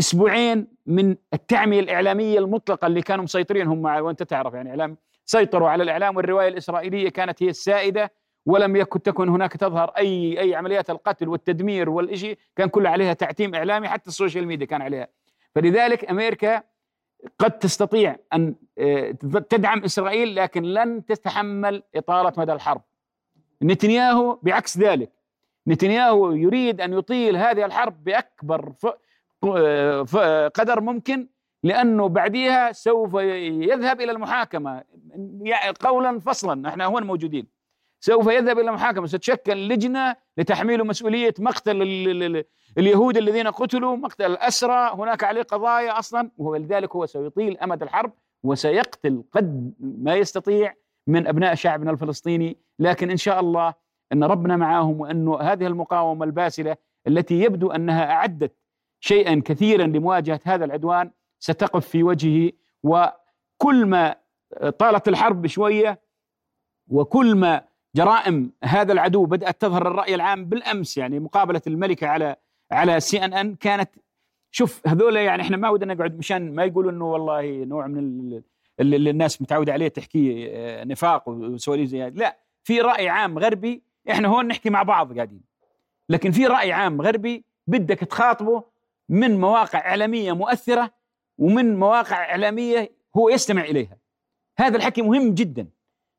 أسبوعين 0.00 0.66
من 0.86 1.16
التعمية 1.34 1.80
الإعلامية 1.80 2.38
المطلقة 2.38 2.86
اللي 2.86 3.02
كانوا 3.02 3.24
مسيطرين 3.24 3.66
هم 3.66 3.84
وأنت 3.84 4.22
تعرف 4.22 4.54
يعني 4.54 4.70
اعلام 4.70 4.96
سيطروا 5.24 5.68
على 5.68 5.82
الإعلام 5.82 6.16
والرواية 6.16 6.48
الإسرائيلية 6.48 7.08
كانت 7.08 7.42
هي 7.42 7.48
السائدة 7.48 8.12
ولم 8.46 8.76
يكن 8.76 9.02
تكن 9.02 9.28
هناك 9.28 9.52
تظهر 9.52 9.88
اي 9.88 10.40
أي 10.40 10.54
عمليات 10.54 10.90
القتل 10.90 11.28
والتدمير 11.28 11.90
والإشي. 11.90 12.38
كان 12.56 12.68
كله 12.68 12.90
عليها 12.90 13.12
تعتيم 13.12 13.54
إعلامي 13.54 13.88
حتى 13.88 14.08
ال 14.08 14.13
social 14.13 14.46
media 14.46 14.66
كان 14.66 14.82
عليها. 14.82 15.08
فلذلك 15.54 16.10
أمريكا 16.10 16.62
قد 17.38 17.58
تستطيع 17.58 18.16
أن 18.32 18.54
آه، 18.78 19.10
تدعم 19.50 19.84
إسرائيل 19.84 20.36
لكن 20.36 20.62
لن 20.62 21.04
تتحمل 21.04 21.82
إطالة 21.94 22.32
مدى 22.36 22.52
الحرب. 22.52 22.82
نتنياهو 23.62 24.38
بعكس 24.42 24.78
ذلك. 24.78 25.10
نتنياهو 25.68 26.32
يريد 26.32 26.80
أن 26.80 26.92
يطيل 26.92 27.36
هذه 27.36 27.64
الحرب 27.64 28.04
بأكبر 28.04 28.72
قدر 30.54 30.80
ممكن 30.80 31.28
لأنه 31.62 32.08
بعديها 32.08 32.72
سوف 32.72 33.14
يذهب 33.14 34.00
إلى 34.00 34.12
المحاكمة. 34.12 34.82
قولا 35.80 36.20
فصلا. 36.20 36.68
إحنا 36.68 36.84
هون 36.84 37.02
موجودين. 37.02 37.46
سوف 38.00 38.26
يذهب 38.26 38.58
إلى 38.58 38.68
المحاكمة. 38.68 39.06
ستشكل 39.06 39.68
لجنة 39.68 40.16
لتحميله 40.38 40.84
مسؤولية 40.84 41.34
مقتل 41.38 41.82
اليهود 42.78 43.16
الذين 43.16 43.46
قتلوا 43.48 43.96
مقتل 43.96 44.30
الأسرى. 44.30 44.90
هناك 44.94 45.24
عليه 45.24 45.42
قضايا 45.42 45.98
أصلا 45.98 46.30
ولذلك 46.38 46.96
هو 46.96 47.06
سيطيل 47.06 47.58
أمد 47.58 47.82
الحرب 47.82 48.12
وسيقتل 48.42 49.24
قد 49.32 49.74
ما 49.80 50.14
يستطيع 50.14 50.74
من 51.06 51.26
أبناء 51.26 51.54
شعبنا 51.54 51.90
الفلسطيني. 51.90 52.56
لكن 52.78 53.10
إن 53.10 53.16
شاء 53.16 53.40
الله 53.40 53.74
أن 54.12 54.24
ربنا 54.24 54.56
معاهم 54.56 55.00
وانه 55.00 55.40
هذه 55.40 55.66
المقاومة 55.66 56.24
الباسلة 56.24 56.76
التي 57.06 57.40
يبدو 57.40 57.70
أنها 57.70 58.10
أعدت 58.12 58.52
شيئا 59.06 59.42
كثيرا 59.44 59.86
لمواجهة 59.86 60.40
هذا 60.44 60.64
العدوان 60.64 61.10
ستقف 61.38 61.88
في 61.88 62.02
وجهه 62.02 62.52
وكل 62.82 63.86
ما 63.86 64.16
طالت 64.78 65.08
الحرب 65.08 65.46
شوية 65.46 66.00
وكل 66.88 67.34
ما 67.34 67.64
جرائم 67.96 68.52
هذا 68.64 68.92
العدو 68.92 69.24
بدأت 69.24 69.60
تظهر 69.60 69.86
الرأي 69.86 70.14
العام 70.14 70.44
بالأمس 70.44 70.96
يعني 70.96 71.20
مقابلة 71.20 71.62
الملكة 71.66 72.06
على 72.06 72.36
على 72.72 73.00
سي 73.00 73.24
ان 73.24 73.32
ان 73.34 73.54
كانت 73.54 73.90
شوف 74.50 74.86
هذول 74.86 75.16
يعني 75.16 75.42
إحنا 75.42 75.56
ما 75.56 75.68
ودنا 75.68 75.94
نقعد 75.94 76.18
مشان 76.18 76.54
ما 76.54 76.64
يقولوا 76.64 76.90
إنه 76.90 77.04
والله 77.04 77.64
نوع 77.64 77.86
من 77.86 78.42
اللي 78.80 79.10
الناس 79.10 79.42
متعوده 79.42 79.72
عليه 79.72 79.88
تحكي 79.88 80.48
آه، 80.50 80.84
نفاق 80.84 81.28
وسواليف 81.28 81.88
زي 81.88 82.10
لا 82.10 82.38
في 82.64 82.80
رأي 82.80 83.08
عام 83.08 83.38
غربي 83.38 83.82
إحنا 84.10 84.28
هون 84.28 84.46
نحكي 84.46 84.70
مع 84.70 84.82
بعض 84.82 85.14
قاعدين. 85.16 85.40
لكن 86.08 86.30
في 86.30 86.46
رأي 86.46 86.72
عام 86.72 87.02
غربي 87.02 87.44
بدك 87.66 87.98
تخاطبه 87.98 88.75
من 89.08 89.40
مواقع 89.40 89.78
إعلامية 89.78 90.32
مؤثرة 90.32 90.90
ومن 91.38 91.78
مواقع 91.78 92.16
إعلامية 92.30 92.92
هو 93.16 93.28
يستمع 93.28 93.62
إليها. 93.64 93.98
هذا 94.58 94.76
الحكي 94.76 95.02
مهم 95.02 95.34
جدا. 95.34 95.68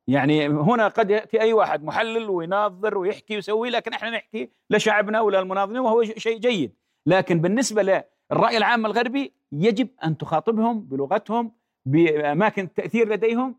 يعني 0.07 0.47
هنا 0.47 0.87
قد 0.87 1.09
يأتي 1.09 1.41
أي 1.41 1.53
واحد 1.53 1.83
محلل 1.83 2.29
ويناظر 2.29 2.97
ويحكي 2.97 3.35
ويسوي 3.35 3.69
لكن 3.69 3.93
إحنا 3.93 4.09
نحكي 4.09 4.49
لشعبنا 4.69 5.21
ولا 5.21 5.39
المناظرين 5.39 5.79
وهو 5.79 6.03
شيء 6.03 6.37
جيد. 6.37 6.75
لكن 7.05 7.41
بالنسبة 7.41 7.83
للرأي 7.83 8.57
العام 8.57 8.85
الغربي 8.85 9.33
يجب 9.51 9.89
أن 10.03 10.17
تخاطبهم 10.17 10.81
بلغتهم 10.81 11.51
بأماكن 11.85 12.63
التأثير 12.63 13.09
لديهم. 13.09 13.55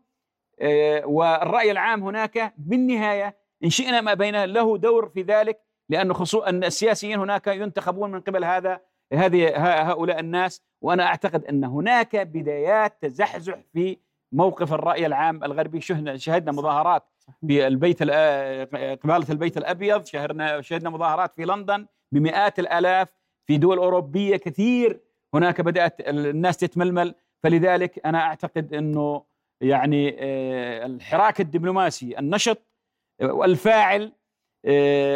آه، 0.61 1.05
والرأي 1.05 1.71
العام 1.71 2.03
هناك 2.03 2.53
بالنهاية 2.57 3.37
إن 3.63 3.69
شئنا 3.69 4.01
ما 4.01 4.13
بين 4.13 4.43
له 4.43 4.77
دور 4.77 5.09
في 5.09 5.21
ذلك 5.21 5.59
لأنه 5.89 6.13
خصوصا 6.13 6.49
السياسيين 6.49 7.19
هناك 7.19 7.47
ينتخبون 7.47 8.11
من 8.11 8.21
قبل 8.21 8.43
هذا 8.43 8.81
هذه 9.13 9.53
هؤلاء 9.91 10.19
الناس 10.19 10.61
وأنا 10.81 11.05
أعتقد 11.05 11.45
أن 11.45 11.63
هناك 11.63 12.15
بدايات 12.15 13.01
تزحزح 13.01 13.59
في 13.73 13.97
موقف 14.31 14.73
الرأي 14.73 15.05
العام 15.05 15.43
الغربي. 15.43 15.81
شهدنا 16.15 16.51
مظاهرات 16.51 17.03
في 17.47 17.67
البيت 17.67 18.03
قبالة 18.03 19.25
البيت 19.29 19.57
الأبيض 19.57 20.05
شهرنا 20.05 20.61
شهدنا 20.61 20.89
مظاهرات 20.89 21.35
في 21.35 21.45
لندن 21.45 21.85
بمئات 22.11 22.59
الآلاف 22.59 23.07
في 23.47 23.57
دول 23.57 23.77
أوروبية 23.77 24.37
كثير. 24.37 25.01
هناك 25.33 25.61
بدأت 25.61 26.09
الناس 26.09 26.57
تتململ. 26.57 27.15
فلذلك 27.43 28.05
أنا 28.05 28.19
أعتقد 28.19 28.73
أنه 28.73 29.23
يعني 29.61 30.15
آه، 30.19 30.85
الحراك 30.85 31.41
الدبلوماسي 31.41 32.19
النشط 32.19 32.57
والفاعل 33.21 34.03
آه، 34.03 34.11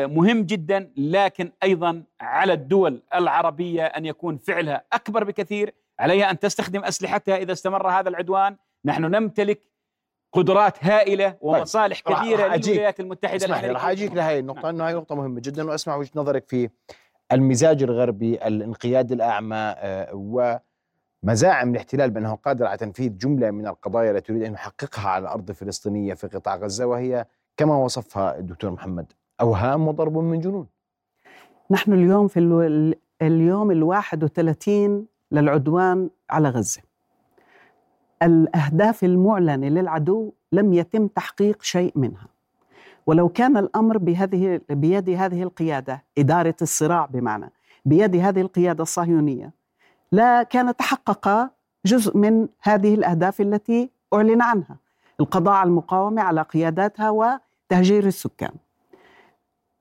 مهم 0.08 0.44
جدا 0.44 0.92
لكن 0.98 1.52
أيضا 1.64 2.04
على 2.22 2.54
الدول 2.54 3.02
العربية 3.16 3.86
أن 3.86 4.06
يكون 4.06 4.38
فعلها 4.38 4.84
أكبر 4.94 5.24
بكثير. 5.24 5.74
عليها 6.00 6.32
أن 6.32 6.40
تستخدم 6.40 6.84
أسلحتها 6.84 7.38
إذا 7.38 7.52
استمر 7.52 7.90
هذا 7.90 8.10
العدوان. 8.10 8.58
نحن 8.86 9.02
نمتلك 9.04 9.60
قدرات 10.34 10.86
هائلة 10.86 11.30
طيب، 11.30 11.38
ومصالح 11.42 12.02
طيب. 12.06 12.18
كبيرة 12.18 12.56
للولايات 12.56 13.00
المتحدة 13.00 13.46
الأمريكية. 13.46 13.72
راح 13.72 13.88
أجيك 13.88 14.14
لهي 14.14 14.40
النقطة 14.40 14.62
نعم. 14.62 14.76
إنه 14.76 14.90
هي 14.90 14.94
نقطة 14.94 15.16
مهمة 15.16 15.40
جدا. 15.40 15.70
وأسمع 15.70 15.96
وجهة 15.96 16.12
نظرك 16.16 16.50
في 16.50 16.70
المزاج 17.32 17.84
الغربي 17.84 18.48
الانقياد 18.48 19.12
الأعمى 19.12 19.76
آه، 19.78 20.60
ومزاعم 21.24 21.72
الاحتلال 21.72 22.12
بأنه 22.12 22.36
قادر 22.36 22.66
على 22.66 22.78
تنفيذ 22.78 23.18
جملة 23.18 23.52
من 23.52 23.68
القضايا 23.68 24.12
التي 24.12 24.32
يريد 24.34 24.44
أن 24.44 24.54
يحققها 24.54 25.10
على 25.10 25.22
الأرض 25.22 25.50
الفلسطينية 25.50 26.14
في 26.14 26.28
قطاع 26.28 26.56
غزة 26.56 26.86
وهي 26.86 27.26
كما 27.58 27.76
وصفها 27.76 28.38
الدكتور 28.38 28.72
محمد. 28.72 29.14
اوهام 29.44 29.88
وضرب 29.88 30.18
من 30.18 30.40
جنون. 30.40 30.68
نحن 31.72 31.94
اليوم 31.94 32.28
في 32.28 32.40
اليوم 33.22 33.72
الواحد 33.72 34.24
وثلاثين 34.24 35.06
للعدوان 35.32 36.10
على 36.30 36.50
غزة. 36.50 36.82
الأهداف 38.24 39.04
المعلنة 39.04 39.68
للعدو 39.68 40.32
لم 40.52 40.74
يتم 40.74 41.08
تحقيق 41.08 41.62
شيء 41.62 41.92
منها. 41.96 42.28
ولو 43.08 43.30
كان 43.30 43.58
الأمر 43.58 43.98
بهذه 43.98 44.62
بيد 44.70 45.10
هذه 45.10 45.44
القيادة 45.44 46.04
إدارة 46.18 46.56
الصراع 46.62 47.06
بمعنى 47.06 47.50
بيد 47.86 48.16
هذه 48.16 48.42
القيادة 48.42 48.82
الصهيونية 48.82 49.52
لا 50.12 50.44
كان 50.44 50.76
تحقق 50.76 51.50
جزء 51.86 52.18
من 52.18 52.48
هذه 52.62 52.94
الأهداف 52.96 53.42
التي 53.42 53.90
أعلن 54.14 54.42
عنها. 54.42 54.78
القضاء 55.20 55.54
على 55.54 55.68
المقاومة 55.68 56.22
على 56.22 56.42
قياداتها 56.42 57.10
وتهجير 57.10 58.06
السكان. 58.08 58.54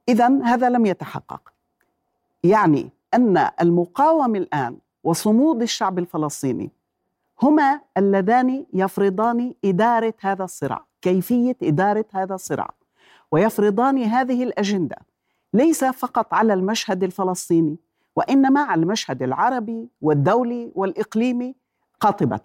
إذا 0.08 0.42
هذا 0.42 0.70
لم 0.70 0.86
يتحقق. 0.86 1.52
يعني 2.44 2.90
أن 3.14 3.48
المقاومة 3.60 4.38
الآن 4.38 4.78
وصمود 5.04 5.62
الشعب 5.62 5.98
الفلسطيني 5.98 6.70
هما 7.42 7.80
اللذان 7.96 8.66
يفرضان 8.72 9.54
إدارة 9.64 10.14
هذا 10.20 10.44
الصراع 10.44 10.84
كيفية 11.02 11.56
إدارة 11.62 12.04
هذا 12.12 12.34
الصراع. 12.34 12.70
ويفرضان 13.32 13.98
هذه 14.02 14.42
الأجندة 14.42 14.96
ليس 15.54 15.84
فقط 15.84 16.34
على 16.34 16.54
المشهد 16.54 17.04
الفلسطيني 17.04 17.76
وإنما 18.16 18.60
على 18.60 18.82
المشهد 18.82 19.22
العربي 19.22 19.88
والدولي 20.00 20.72
والإقليمي 20.74 21.54
قاطبة. 22.00 22.40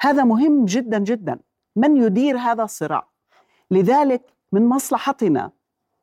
هذا 0.00 0.24
مهم 0.24 0.64
جدا 0.64 0.98
جدا 0.98 1.38
من 1.76 1.96
يدير 1.96 2.38
هذا 2.38 2.62
الصراع؟ 2.62 3.06
لذلك 3.70 4.22
من 4.52 4.68
مصلحتنا 4.68 5.50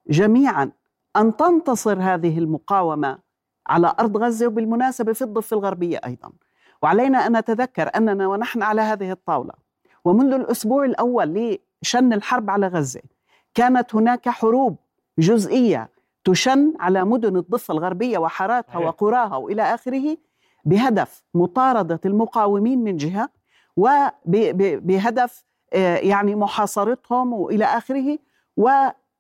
جميعا 0.08 0.72
أن 1.18 1.36
تنتصر 1.36 2.00
هذه 2.02 2.40
المقاومة 2.40 3.20
على 3.68 3.96
أرض 4.00 4.18
غزة 4.18 4.48
وبالمناسبة 4.48 5.14
في 5.14 5.22
الضفة 5.22 5.58
الغربية 5.58 6.02
أيضا. 6.06 6.32
وعلينا 6.82 7.28
أن 7.28 7.38
نتذكر 7.38 7.90
أننا 7.96 8.28
ونحن 8.28 8.62
على 8.62 8.82
هذه 8.82 9.12
الطاولة. 9.12 9.54
ومنذ 10.06 10.34
الأسبوع 10.34 10.86
الأول 10.86 11.60
لشن 11.84 12.14
الحرب 12.14 12.50
على 12.50 12.68
غزة 12.68 13.02
كانت 13.54 13.96
هناك 13.96 14.30
حروب 14.30 14.76
جزئية 15.20 15.90
تشن 16.24 16.74
على 16.80 17.04
مدن 17.04 17.38
الضفة 17.38 17.72
الغربية 17.72 18.18
وحاراتها 18.18 18.78
وقراها 18.78 19.36
وإلى 19.36 19.62
آخره 19.62 20.18
بهدف 20.66 21.24
مطاردة 21.34 22.00
المقاومين 22.06 22.84
من 22.84 22.98
جهة 22.98 23.30
وبهدف 23.78 25.46
آه، 25.74 25.98
يعني 25.98 26.36
محاصرتهم 26.36 27.34
وإلى 27.34 27.66
آخره 27.66 28.18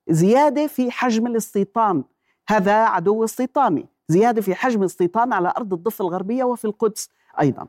وزياده 0.08 0.68
في 0.68 0.92
حجم 0.92 1.28
الاستيطان. 1.28 2.04
هذا 2.48 2.74
عدو 2.74 3.24
استيطاني. 3.24 3.86
زيادة 4.08 4.42
في 4.42 4.56
حجم 4.56 4.80
الاستيطان 4.82 5.34
على 5.34 5.54
أرض 5.58 5.74
الضفة 5.74 6.06
الغربية 6.06 6.44
وفي 6.44 6.66
القدس 6.66 7.10
أيضا. 7.42 7.68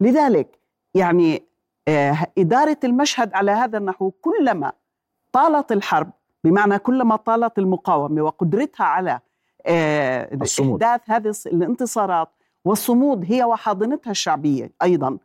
لذلك 0.00 0.58
يعني 0.94 1.42
آه، 1.88 2.26
إدارة 2.38 2.78
المشهد 2.84 3.34
على 3.34 3.50
هذا 3.50 3.78
النحو 3.78 4.10
كلما 4.10 4.72
طالت 5.32 5.72
الحرب 5.72 6.10
بمعنى 6.44 6.78
كلما 6.78 7.16
طالت 7.16 7.58
المقاومة 7.58 8.22
وقدرتها 8.22 8.84
على 8.84 9.20
آه، 9.66 10.34
الصمود. 10.34 10.82
إحداث 10.82 11.10
هذه 11.10 11.32
الانتصارات 11.46 12.28
والصمود 12.64 13.24
هي 13.32 13.44
وحاضنتها 13.44 14.10
الشعبية 14.10 14.72
أيضا 14.82 15.18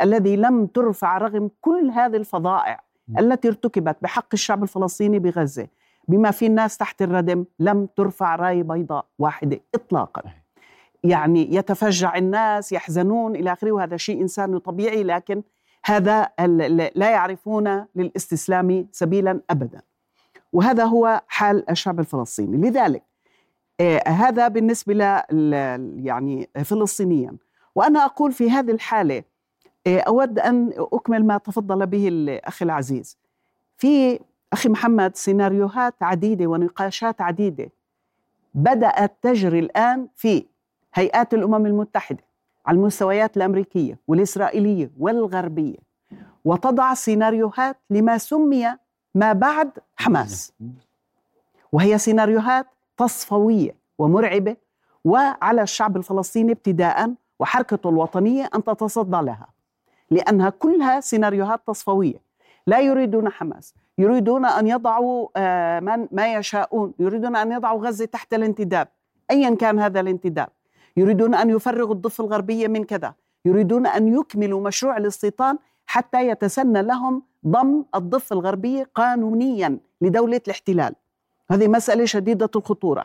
الذي 0.00 0.36
لم 0.36 0.66
ترفع 0.66 1.18
رغم 1.18 1.50
كل 1.60 1.90
هذه 1.90 2.16
الفظائع 2.16 2.82
التي 3.18 3.48
ارتكبت 3.48 3.96
بحق 4.02 4.26
الشعب 4.32 4.62
الفلسطيني 4.62 5.18
بغزة. 5.18 5.66
بما 6.10 6.30
في 6.30 6.46
الناس 6.46 6.76
تحت 6.76 7.02
الردم 7.02 7.44
لم 7.58 7.88
ترفع 7.96 8.36
راية 8.36 8.62
بيضاء 8.62 9.06
واحدة 9.18 9.60
إطلاقا. 9.74 10.22
يعني 11.04 11.54
يتفجع 11.54 12.16
الناس 12.16 12.72
يحزنون 12.72 13.36
إلى 13.36 13.52
آخره 13.52 13.72
وهذا 13.72 13.96
شيء 13.96 14.22
إنساني 14.22 14.58
طبيعي 14.58 15.02
لكن 15.02 15.42
هذا 15.84 16.28
لا 16.94 17.10
يعرفون 17.10 17.86
للاستسلام 17.96 18.88
سبيلا 18.92 19.40
أبدا. 19.50 19.82
وهذا 20.52 20.84
هو 20.84 21.22
حال 21.28 21.70
الشعب 21.70 22.00
الفلسطيني. 22.00 22.68
لذلك 22.68 23.02
آه 23.80 24.08
هذا 24.08 24.48
بالنسبة 24.48 24.94
ل 24.94 25.52
يعني 26.04 26.48
فلسطينيا. 26.64 27.36
وأنا 27.74 28.04
أقول 28.04 28.32
في 28.32 28.50
هذه 28.50 28.70
الحالة 28.70 29.22
آه 29.86 30.00
أود 30.00 30.38
أن 30.38 30.72
أكمل 30.78 31.26
ما 31.26 31.38
تفضل 31.38 31.86
به 31.86 32.08
الأخ 32.08 32.62
العزيز. 32.62 33.18
في 33.76 34.20
أخي 34.52 34.68
محمد 34.68 35.16
سيناريوهات 35.16 35.94
عديدة 36.02 36.46
ونقاشات 36.46 37.20
عديدة. 37.20 37.70
بدأت 38.54 39.16
تجري 39.22 39.58
الآن 39.58 40.08
في 40.16 40.46
هيئات 40.94 41.34
الأمم 41.34 41.66
المتحدة 41.66 42.24
على 42.66 42.76
المستويات 42.76 43.36
الأمريكية 43.36 43.98
والإسرائيلية 44.08 44.90
والغربية 44.98 45.76
وتضع 46.44 46.94
سيناريوهات 46.94 47.76
لما 47.90 48.18
سمي 48.18 48.66
ما 49.14 49.32
بعد 49.32 49.70
حماس. 49.96 50.52
وهي 51.72 51.98
سيناريوهات 51.98 52.66
تصفوية 52.96 53.74
ومرعبة 53.98 54.56
وعلى 55.04 55.62
الشعب 55.62 55.96
الفلسطيني 55.96 56.52
ابتداء 56.52 57.14
وحركته 57.38 57.90
الوطنية 57.90 58.50
أن 58.54 58.64
تتصدى 58.64 59.16
لها 59.16 59.48
لأنها 60.10 60.50
كلها 60.50 61.00
سيناريوهات 61.00 61.60
تصفوية. 61.66 62.20
لا 62.66 62.80
يريدون 62.80 63.28
حماس. 63.28 63.74
يريدون 63.98 64.44
أن 64.44 64.66
يضعوا 64.66 65.28
آه، 65.36 65.80
من 65.80 66.08
ما 66.12 66.34
يشاءون. 66.34 66.94
يريدون 66.98 67.36
أن 67.36 67.52
يضعوا 67.52 67.86
غزة 67.86 68.04
تحت 68.04 68.34
الانتداب. 68.34 68.88
أيا 69.30 69.54
كان 69.54 69.78
هذا 69.78 70.00
الانتداب. 70.00 70.48
يريدون 70.96 71.34
أن 71.34 71.50
يفرغوا 71.50 71.94
الضفة 71.94 72.24
الغربية 72.24 72.68
من 72.68 72.84
كذا. 72.84 73.14
يريدون 73.44 73.86
أن 73.86 74.14
يكملوا 74.14 74.60
مشروع 74.60 74.96
الاستيطان 74.96 75.58
حتى 75.86 76.28
يتسنى 76.28 76.82
لهم 76.82 77.22
ضم 77.46 77.84
الضفة 77.94 78.34
الغربية 78.34 78.90
قانونيا 78.94 79.78
لدولة 80.00 80.40
الاحتلال. 80.46 80.94
هذه 81.50 81.68
مسألة 81.68 82.04
شديدة 82.04 82.50
الخطورة. 82.56 83.04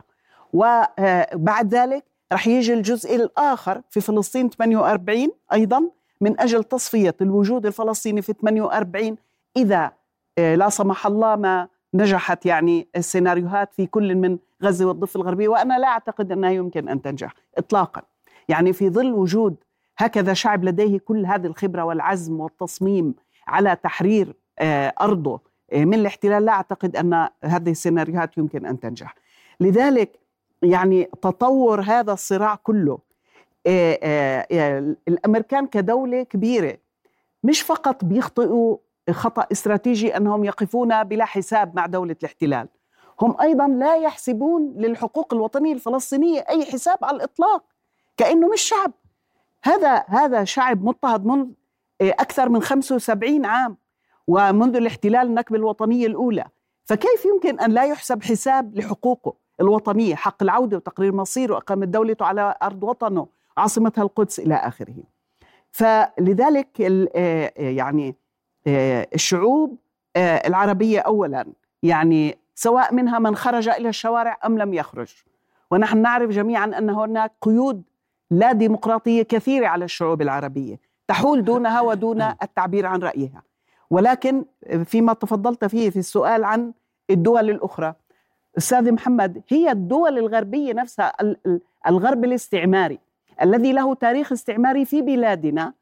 وبعد 0.54 1.76
ذلك 1.76 2.06
رح 2.34 2.48
يجي 2.48 2.74
الجزء 2.74 3.16
الآخر 3.16 3.82
في 3.90 4.02
فلسطين 4.02 4.50
48 4.50 5.32
أيضا 5.54 5.90
من 6.22 6.40
أجل 6.40 6.64
تصفية 6.64 7.16
الوجود 7.22 7.66
الفلسطيني 7.66 8.22
في 8.22 8.34
48 8.34 9.16
إذا 9.58 9.84
آه، 9.84 9.94
لا 10.38 10.70
سمح 10.70 11.08
الله 11.08 11.36
ما 11.36 11.68
نجحت 11.94 12.46
يعني 12.46 12.88
السيناريوهات 12.96 13.74
في 13.74 13.88
كل 13.88 14.16
من 14.16 14.38
غزة 14.64 14.86
والضفة 14.86 15.18
الغربية 15.20 15.48
وأنا 15.48 15.80
لا 15.80 15.88
أعتقد 15.88 16.32
أنها 16.32 16.50
يمكن 16.50 16.90
أن 16.90 17.02
تنجح 17.02 17.34
إطلاقا. 17.58 18.02
يعني 18.50 18.74
في 18.74 18.90
ظل 18.90 19.14
وجود 19.14 19.56
هكذا 19.98 20.34
شعب 20.34 20.64
لديه 20.64 21.00
كل 21.00 21.26
هذه 21.26 21.46
الخبرة 21.46 21.84
والعزم 21.84 22.40
والتصميم 22.40 23.16
على 23.48 23.76
تحرير 23.76 24.36
آه، 24.60 24.94
أرضه 25.02 25.40
آه، 25.74 25.86
من 25.86 25.94
الاحتلال 25.94 26.46
لا 26.46 26.52
أعتقد 26.52 26.96
أن 26.96 27.28
هذه 27.44 27.72
السيناريوهات 27.72 28.38
يمكن 28.38 28.66
أن 28.66 28.80
تنجح. 28.80 29.16
لذلك 29.60 30.20
يعني 30.62 31.04
تطور 31.22 31.82
هذا 31.82 32.14
الصراع 32.14 32.56
كله 32.56 33.00
الأمريكان 35.08 35.68
كدولة 35.68 36.24
كبيرة 36.24 36.78
مش 37.44 37.62
فقط 37.62 38.06
بيخطئوا 38.06 38.78
خطأ 39.12 39.48
استراتيجي 39.52 40.18
أنهم 40.18 40.44
يقفون 40.44 41.04
بلا 41.04 41.26
حساب 41.26 41.76
مع 41.76 41.86
دولة 41.86 42.16
الاحتلال. 42.20 42.68
هم 43.22 43.42
أيضا 43.42 43.68
لا 43.68 43.96
يحسبون 43.96 44.74
للحقوق 44.78 45.34
الوطنية 45.34 45.74
الفلسطينية 45.74 46.46
أي 46.50 46.66
حساب 46.66 46.98
على 47.04 47.16
الإطلاق 47.16 47.64
كأنه 48.18 48.48
مش 48.48 48.62
شعب. 48.62 48.92
هذا 49.64 50.06
هذا 50.08 50.44
شعب 50.44 50.84
مضطهد 50.84 51.26
منذ 51.26 51.48
آه، 52.02 52.10
أكثر 52.10 52.50
من 52.50 52.62
75 52.62 53.46
عام 53.46 53.78
ومنذ 54.28 54.76
الاحتلال 54.76 55.28
النكبة 55.28 55.58
الوطنية 55.58 56.08
الأولى. 56.08 56.46
فكيف 56.86 57.26
يمكن 57.26 57.60
أن 57.60 57.72
لا 57.72 57.86
يحسب 57.86 58.24
حساب 58.24 58.76
لحقوقه 58.76 59.34
الوطنية 59.62 60.16
حق 60.16 60.44
العودة 60.44 60.78
وتقرير 60.78 61.16
مصيره 61.16 61.54
وإقامة 61.54 61.86
دولته 61.86 62.26
على 62.26 62.56
أرض 62.64 62.84
وطنه 62.84 63.28
عاصمتها 63.58 64.02
القدس 64.02 64.40
إلى 64.40 64.56
آخره؟ 64.56 64.96
فلذلك 65.72 66.82
آه، 67.16 67.52
يعني 67.58 68.10
آه، 68.10 68.25
الشعوب 68.68 69.78
العربية 70.18 71.00
أولا. 71.00 71.46
يعني 71.84 72.38
سواء 72.56 72.94
منها 72.94 73.20
من 73.20 73.36
خرج 73.36 73.70
إلى 73.70 73.90
الشوارع 73.90 74.38
أم 74.46 74.58
لم 74.58 74.74
يخرج. 74.74 75.14
ونحن 75.72 75.98
نعرف 75.98 76.30
جميعا 76.30 76.66
أن 76.66 76.90
هناك 76.90 77.32
قيود 77.42 77.84
لا 78.32 78.52
ديمقراطية 78.52 79.24
كثيرة 79.24 79.68
على 79.68 79.86
الشعوب 79.86 80.22
العربية. 80.22 80.80
تحول 81.08 81.44
دونها 81.44 81.82
ودون 81.82 82.22
التعبير 82.22 82.86
عن 82.86 83.00
رأيها. 83.00 83.44
ولكن 83.90 84.46
فيما 84.86 85.14
تفضلت 85.14 85.66
فيه 85.66 85.90
في 85.90 86.00
السؤال 86.00 86.44
عن 86.44 86.74
الدول 87.10 87.50
الأخرى 87.50 87.94
أستاذ 88.58 88.92
محمد 88.92 89.42
هي 89.50 89.72
الدول 89.72 90.18
الغربية 90.18 90.74
نفسها 90.74 91.14
الغرب 91.88 92.26
الاستعماري 92.26 93.00
الذي 93.42 93.74
له 93.74 93.94
تاريخ 93.94 94.32
استعماري 94.32 94.86
في 94.86 95.02
بلادنا 95.02 95.74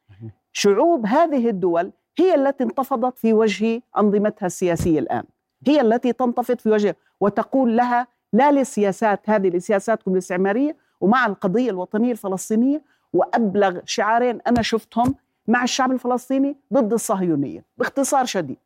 شعوب 0.53 1.05
هذه 1.05 1.49
الدول 1.49 1.91
هي 2.17 2.35
التي 2.35 2.63
انتفضت 2.63 3.17
في 3.17 3.33
وجه 3.33 3.81
أنظمتها 3.97 4.45
السياسية 4.45 4.99
الآن. 4.99 5.23
هي 5.67 5.81
التي 5.81 6.13
تنتفض 6.13 6.59
في 6.59 6.69
وجه 6.69 6.95
وتقول 7.19 7.77
لها 7.77 8.07
لا 8.33 8.51
للسياسات 8.51 9.29
هذه 9.29 9.47
لسياساتكم 9.49 10.13
الاستعمارية 10.13 10.75
ومع 11.01 11.25
القضية 11.25 11.69
الوطنية 11.69 12.11
الفلسطينية 12.11 12.81
وأبلغ 13.13 13.79
شعارين 13.85 14.39
أنا 14.47 14.61
شفتهم 14.61 15.15
مع 15.47 15.63
الشعب 15.63 15.91
الفلسطيني 15.91 16.55
ضد 16.73 16.93
الصهيونية 16.93 17.65
باختصار 17.77 18.25
شديد. 18.25 18.57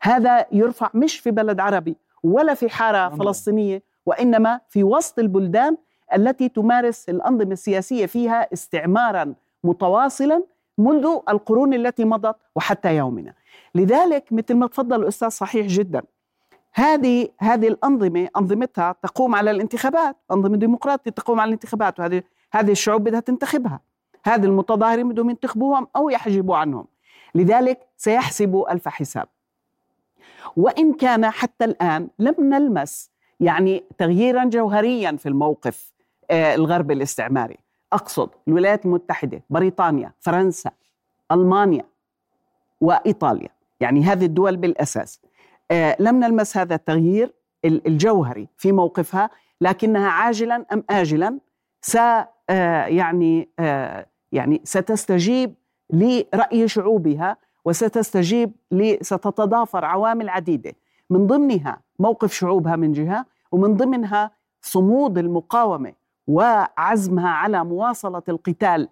هذا 0.00 0.46
يرفع 0.52 0.90
مش 0.94 1.18
في 1.18 1.30
بلد 1.30 1.60
عربي 1.60 1.96
ولا 2.22 2.54
في 2.54 2.68
حارة 2.68 3.08
فلسطينية 3.16 3.82
وإنما 4.06 4.60
في 4.68 4.84
وسط 4.84 5.18
البلدان 5.18 5.76
التي 6.14 6.48
تمارس 6.48 7.08
الأنظمة 7.08 7.52
السياسية 7.52 8.06
فيها 8.06 8.52
استعمارا 8.52 9.34
متواصلا 9.64 10.42
منذ 10.78 11.06
القرون 11.28 11.74
التي 11.74 12.04
مضت 12.04 12.36
وحتى 12.54 12.96
يومنا. 12.96 13.34
لذلك 13.74 14.32
مثل 14.32 14.54
ما 14.54 14.66
تفضل 14.66 15.02
الأستاذ 15.02 15.28
صحيح 15.28 15.66
جدا 15.66 16.02
هذه 16.74 17.28
هذه 17.38 17.68
الأنظمة 17.68 18.28
أنظمتها 18.36 18.96
تقوم 19.02 19.34
على 19.34 19.50
الانتخابات 19.50 20.16
أنظمة 20.30 20.56
ديمقراطية 20.56 21.10
تقوم 21.10 21.40
على 21.40 21.48
الانتخابات 21.48 22.00
وهذه 22.00 22.22
هذه 22.52 22.70
الشعوب 22.70 23.04
بدها 23.04 23.20
تنتخبها. 23.20 23.80
هذه 24.24 24.44
المتظاهرين 24.44 25.08
بدهم 25.08 25.30
ينتخبوهم 25.30 25.86
أو 25.96 26.10
يحجبوا 26.10 26.56
عنهم. 26.56 26.86
لذلك 27.34 27.80
سيحسبوا 27.96 28.72
ألف 28.72 28.88
حساب. 28.88 29.28
وإن 30.56 30.92
كان 30.92 31.30
حتى 31.30 31.64
الآن 31.64 32.08
لم 32.18 32.34
نلمس 32.38 33.10
يعني 33.40 33.84
تغييرا 33.98 34.44
جوهريا 34.44 35.16
في 35.16 35.28
الموقف 35.28 35.92
آه، 36.30 36.54
الغرب 36.54 36.90
الاستعماري. 36.90 37.63
أقصد 37.94 38.30
الولايات 38.48 38.84
المتحدة 38.84 39.42
بريطانيا 39.50 40.12
فرنسا 40.20 40.70
ألمانيا 41.32 41.84
وإيطاليا. 42.80 43.48
يعني 43.80 44.02
هذه 44.02 44.24
الدول 44.24 44.56
بالأساس. 44.56 45.20
آه، 45.70 45.96
لم 46.00 46.20
نلمس 46.20 46.56
هذا 46.56 46.74
التغيير 46.74 47.34
الجوهري 47.64 48.48
في 48.56 48.72
موقفها 48.72 49.30
لكنها 49.60 50.08
عاجلا 50.08 50.66
أم 50.72 50.84
اجلا 50.90 51.38
س 51.82 51.96
آه، 51.96 52.86
يعني 52.86 53.48
آه، 53.58 54.06
يعني 54.32 54.60
ستستجيب 54.64 55.54
لرأي 55.90 56.68
شعوبها 56.68 57.36
وستستجيب 57.64 58.52
ستتضافر 59.00 59.84
عوامل 59.84 60.28
عديدة. 60.28 60.72
من 61.10 61.26
ضمنها 61.26 61.80
موقف 61.98 62.32
شعوبها 62.32 62.76
من 62.76 62.92
جهة 62.92 63.26
ومن 63.52 63.76
ضمنها 63.76 64.30
صمود 64.62 65.18
المقاومة 65.18 65.92
وعزمها 66.26 67.28
على 67.28 67.64
مواصلة 67.64 68.22
القتال 68.28 68.88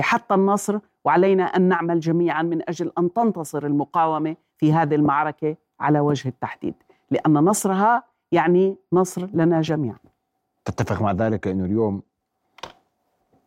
حتى 0.00 0.34
النصر. 0.34 0.78
وعلينا 1.04 1.44
أن 1.44 1.62
نعمل 1.62 2.00
جميعا 2.00 2.42
من 2.42 2.68
أجل 2.68 2.92
أن 2.98 3.12
تنتصر 3.12 3.66
المقاومة 3.66 4.36
في 4.56 4.72
هذه 4.72 4.94
المعركة 4.94 5.56
على 5.80 6.00
وجه 6.00 6.28
التحديد 6.28 6.74
لأن 7.10 7.32
نصرها 7.32 8.02
يعني 8.32 8.76
نصر 8.92 9.26
لنا 9.34 9.60
جميعا. 9.60 9.98
تتفق 10.64 11.02
مع 11.02 11.12
ذلك 11.12 11.48
أنه 11.48 11.64
اليوم 11.64 12.02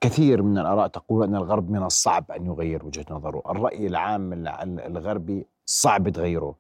كثير 0.02 0.42
من 0.42 0.58
الآراء 0.58 0.88
تقول 0.88 1.24
أن 1.24 1.36
الغرب 1.36 1.72
من 1.72 1.84
الصعب 1.84 2.32
أن 2.32 2.46
يغير 2.46 2.86
وجهة 2.86 3.06
نظره. 3.10 3.42
الرأي 3.50 3.88
العام 3.88 4.34
الغربي 4.80 5.46
صعب 5.66 6.10
تغيره. 6.10 6.56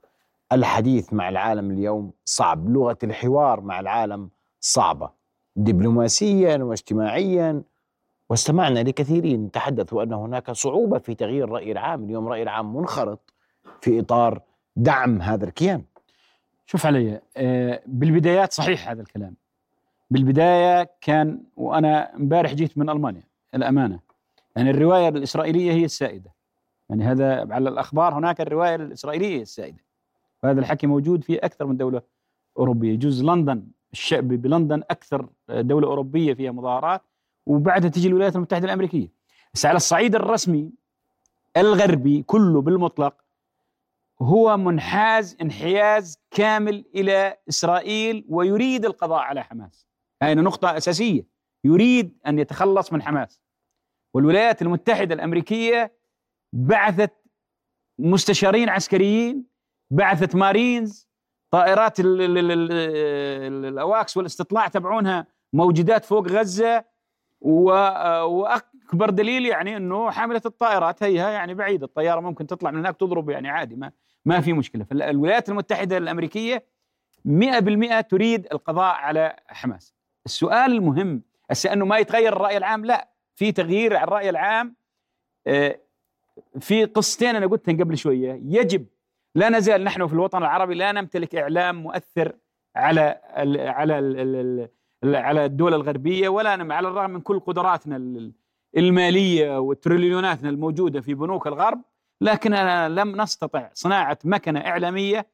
الحديث 0.51 1.13
مع 1.13 1.29
العالم 1.29 1.71
اليوم 1.71 2.11
صعب. 2.25 2.69
لغة 2.69 2.97
الحوار 3.03 3.61
مع 3.61 3.79
العالم 3.79 4.29
صعبة. 4.59 5.16
دبلوماسيا 5.57 6.57
واجتماعيا. 6.57 7.61
واستمعنا 8.29 8.79
لكثيرين. 8.79 9.51
تحدثوا 9.51 10.03
أن 10.03 10.13
هناك 10.13 10.51
صعوبة 10.51 10.97
في 10.99 11.15
تغيير 11.15 11.43
الرأي 11.43 11.71
العام. 11.71 12.03
اليوم 12.03 12.25
الرأي 12.25 12.43
العام 12.43 12.75
منخرط 12.75 13.33
في 13.81 13.99
إطار 13.99 14.41
دعم 14.75 15.21
هذا 15.21 15.45
الكيان. 15.45 15.83
شوف 16.65 16.85
علي 16.85 17.21
آه، 17.37 17.81
بالبدايات 17.85 18.53
صحيح 18.53 18.89
هذا 18.89 19.01
الكلام. 19.01 19.35
بالبداية 20.09 20.89
كان 21.01 21.43
وأنا 21.57 22.15
امبارح 22.15 22.53
جيت 22.53 22.77
من 22.77 22.89
ألمانيا 22.89 23.23
الأمانة. 23.55 23.99
يعني 24.55 24.69
الرواية 24.69 25.09
الإسرائيلية 25.09 25.71
هي 25.71 25.85
السائدة. 25.85 26.31
يعني 26.89 27.03
هذا 27.03 27.53
على 27.53 27.69
الأخبار 27.69 28.13
هناك 28.13 28.41
الرواية 28.41 28.75
الإسرائيلية 28.75 29.41
السائدة. 29.41 29.83
وهذا 30.43 30.59
الحكي 30.59 30.87
موجود 30.87 31.23
في 31.23 31.37
أكثر 31.37 31.65
من 31.65 31.77
دولة 31.77 32.01
أوروبية. 32.57 32.93
يجوز 32.93 33.23
لندن 33.23 33.63
الشعب 33.91 34.28
بلندن 34.28 34.84
أكثر 34.91 35.30
دولة 35.50 35.88
أوروبية 35.88 36.34
فيها 36.34 36.52
مظاهرات 36.52 37.02
وبعدها 37.45 37.89
تجي 37.89 38.08
الولايات 38.08 38.36
المتحدة 38.36 38.65
الأمريكية. 38.65 39.12
بس 39.54 39.65
على 39.65 39.76
الصعيد 39.76 40.15
الرسمي 40.15 40.71
الغربي 41.58 42.23
كله 42.23 42.62
بالمطلق 42.62 43.15
هو 44.21 44.58
منحاز 44.58 45.38
انحياز 45.41 46.19
كامل 46.32 46.86
إلى 46.95 47.38
إسرائيل 47.50 48.26
ويريد 48.30 48.86
القضاء 48.86 49.19
على 49.19 49.43
حماس. 49.43 49.88
هذه 50.23 50.34
نقطة 50.34 50.78
أساسية. 50.78 51.26
يريد 51.63 52.17
أن 52.28 52.39
يتخلص 52.39 52.93
من 52.93 53.02
حماس. 53.02 53.41
والولايات 54.13 54.62
المتحدة 54.62 55.15
الأمريكية 55.15 55.97
بعثت 56.54 57.13
مستشارين 58.00 58.69
عسكريين 58.69 59.45
بعثت 59.91 60.36
مارينز 60.36 61.06
طائرات 61.51 61.99
ال 61.99 62.21
ال 62.21 62.51
ال 62.51 63.65
الأواكس 63.65 64.17
والاستطلاع 64.17 64.67
تبعونها 64.67 65.27
موجودات 65.53 66.05
فوق 66.05 66.27
غزة 66.27 66.86
وأكبر 67.41 69.10
دليل 69.10 69.45
يعني 69.45 69.77
إنه 69.77 70.12
حامله 70.12 70.41
الطائرات 70.45 71.03
هيها 71.03 71.29
يعني 71.29 71.53
بعيد 71.53 71.83
الطيارة 71.83 72.19
ممكن 72.19 72.47
تطلع 72.47 72.71
من 72.71 72.77
هناك 72.79 72.97
تضرب 72.97 73.29
يعني 73.29 73.49
عادي 73.49 73.75
ما 73.75 73.91
ما 74.25 74.41
في 74.41 74.53
مشكلة. 74.53 74.83
فالولايات 74.83 75.49
المتحدة 75.49 75.97
الأمريكية 75.97 76.65
100% 77.25 78.01
تريد 78.01 78.47
القضاء 78.51 78.95
على 78.95 79.36
حماس. 79.47 79.93
السؤال 80.25 80.71
المهم 80.71 81.21
هسه 81.51 81.73
إنه 81.73 81.86
ما 81.86 81.97
يتغير 81.97 82.33
الرأي 82.33 82.57
العام؟ 82.57 82.86
لا 82.86 83.10
في 83.36 83.51
تغيير 83.51 83.95
على 83.95 84.03
الرأي 84.03 84.29
العام. 84.29 84.75
آه، 85.47 85.79
في 86.60 86.86
قصتين 86.86 87.36
أنا 87.36 87.47
قلتهم 87.47 87.77
قبل 87.77 87.97
شوية. 87.97 88.41
يجب 88.45 88.86
لا 89.38 89.50
نزال 89.50 89.84
نحن 89.84 90.08
في 90.08 90.13
الوطن 90.13 90.38
العربي 90.38 90.76
لا 90.76 90.91
نمتلك 90.91 91.36
إعلام 91.36 91.76
مؤثر 91.84 92.34
على 92.76 93.21
ال 93.38 93.60
على 93.67 94.00
ال 94.00 94.69
على 95.15 95.45
الدول 95.45 95.73
الغربية 95.73 96.30
ولا 96.30 96.50
على 96.50 96.88
الرغم 96.88 97.10
من 97.10 97.21
كل 97.21 97.39
قدراتنا 97.39 98.32
المالية 98.78 99.60
والتريليوناتنا 99.60 100.50
الموجودة 100.50 101.02
في 101.02 101.13
بنوك 101.13 101.47
الغرب 101.47 101.82
لكننا 102.21 102.89
لم 102.89 103.21
نستطع 103.21 103.69
صناعة 103.73 104.17
مكنة 104.23 104.60
إعلامية 104.60 105.28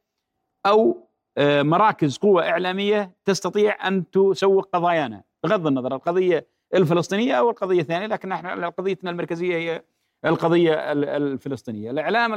أو 0.65 1.09
آه، 1.37 1.61
مراكز 1.61 2.17
قوة 2.17 2.49
إعلامية 2.49 3.11
تستطيع 3.25 3.87
أن 3.87 4.11
تسوق 4.11 4.69
قضايانا 4.73 5.23
بغض 5.43 5.67
النظر 5.67 5.95
القضية 5.95 6.47
الفلسطينية 6.73 7.33
أو 7.33 7.49
القضية 7.49 7.81
الثانية 7.81 8.07
لكن 8.07 8.29
نحن 8.29 8.63
قضيتنا 8.63 9.11
المركزية 9.11 9.55
هي 9.55 9.83
القضية 10.25 10.73
الفلسطينية. 10.91 11.91
الإعلام 11.91 12.33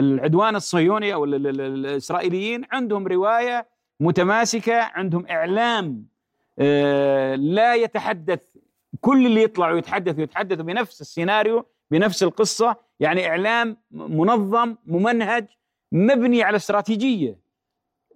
العدوان 0.00 0.56
الصهيوني 0.56 1.14
أو 1.14 1.24
الإسرائيليين 1.24 2.64
عندهم 2.72 3.06
رواية 3.06 3.66
متماسكة 4.00 4.74
عندهم 4.74 5.26
إعلام 5.30 6.06
آه، 6.58 7.34
لا 7.34 7.74
يتحدث. 7.74 8.42
كل 9.00 9.26
اللي 9.26 9.42
يطلعوا 9.42 9.78
يتحدثوا 9.78 10.22
يتحدثوا 10.22 10.64
بنفس 10.64 11.00
السيناريو 11.00 11.66
بنفس 11.90 12.22
القصة 12.22 12.76
يعني 13.00 13.28
إعلام 13.28 13.76
منظم 13.90 14.76
ممنهج 14.86 15.46
مبني 15.92 16.42
على 16.42 16.56
استراتيجية 16.56 17.38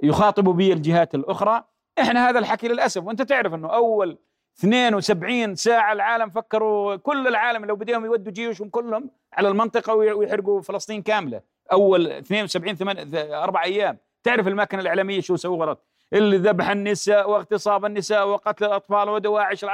يخاطب 0.02 0.44
به 0.44 0.72
الجهات 0.72 1.14
الأخرى. 1.14 1.64
إحنا 1.98 2.28
هذا 2.28 2.38
الحكي 2.38 2.68
للأسف. 2.68 3.04
وأنت 3.04 3.22
تعرف 3.22 3.54
إنه 3.54 3.68
أول 3.68 4.18
72 4.58 5.54
ساعة 5.54 5.92
العالم 5.92 6.30
فكروا 6.30 6.96
كل 6.96 7.26
العالم 7.26 7.64
لو 7.64 7.76
بديهم 7.76 8.04
يودوا 8.04 8.32
جيوشهم 8.32 8.68
كلهم 8.68 9.10
على 9.32 9.48
المنطقة 9.48 9.94
ويحرقوا 9.94 10.60
فلسطين 10.62 11.02
كاملة. 11.02 11.53
أول 11.72 12.06
72 12.06 12.74
8 12.74 13.42
أربع 13.44 13.64
أيام. 13.64 13.98
تعرف 14.22 14.48
الماكينة 14.48 14.82
الإعلامية 14.82 15.20
شو 15.20 15.36
سوت 15.36 15.78
اللي 16.12 16.36
ذبح 16.36 16.70
النساء 16.70 17.30
واغتصاب 17.30 17.84
النساء 17.84 18.28
وقتل 18.28 18.64
الأطفال 18.64 19.08
ودواعش 19.08 19.66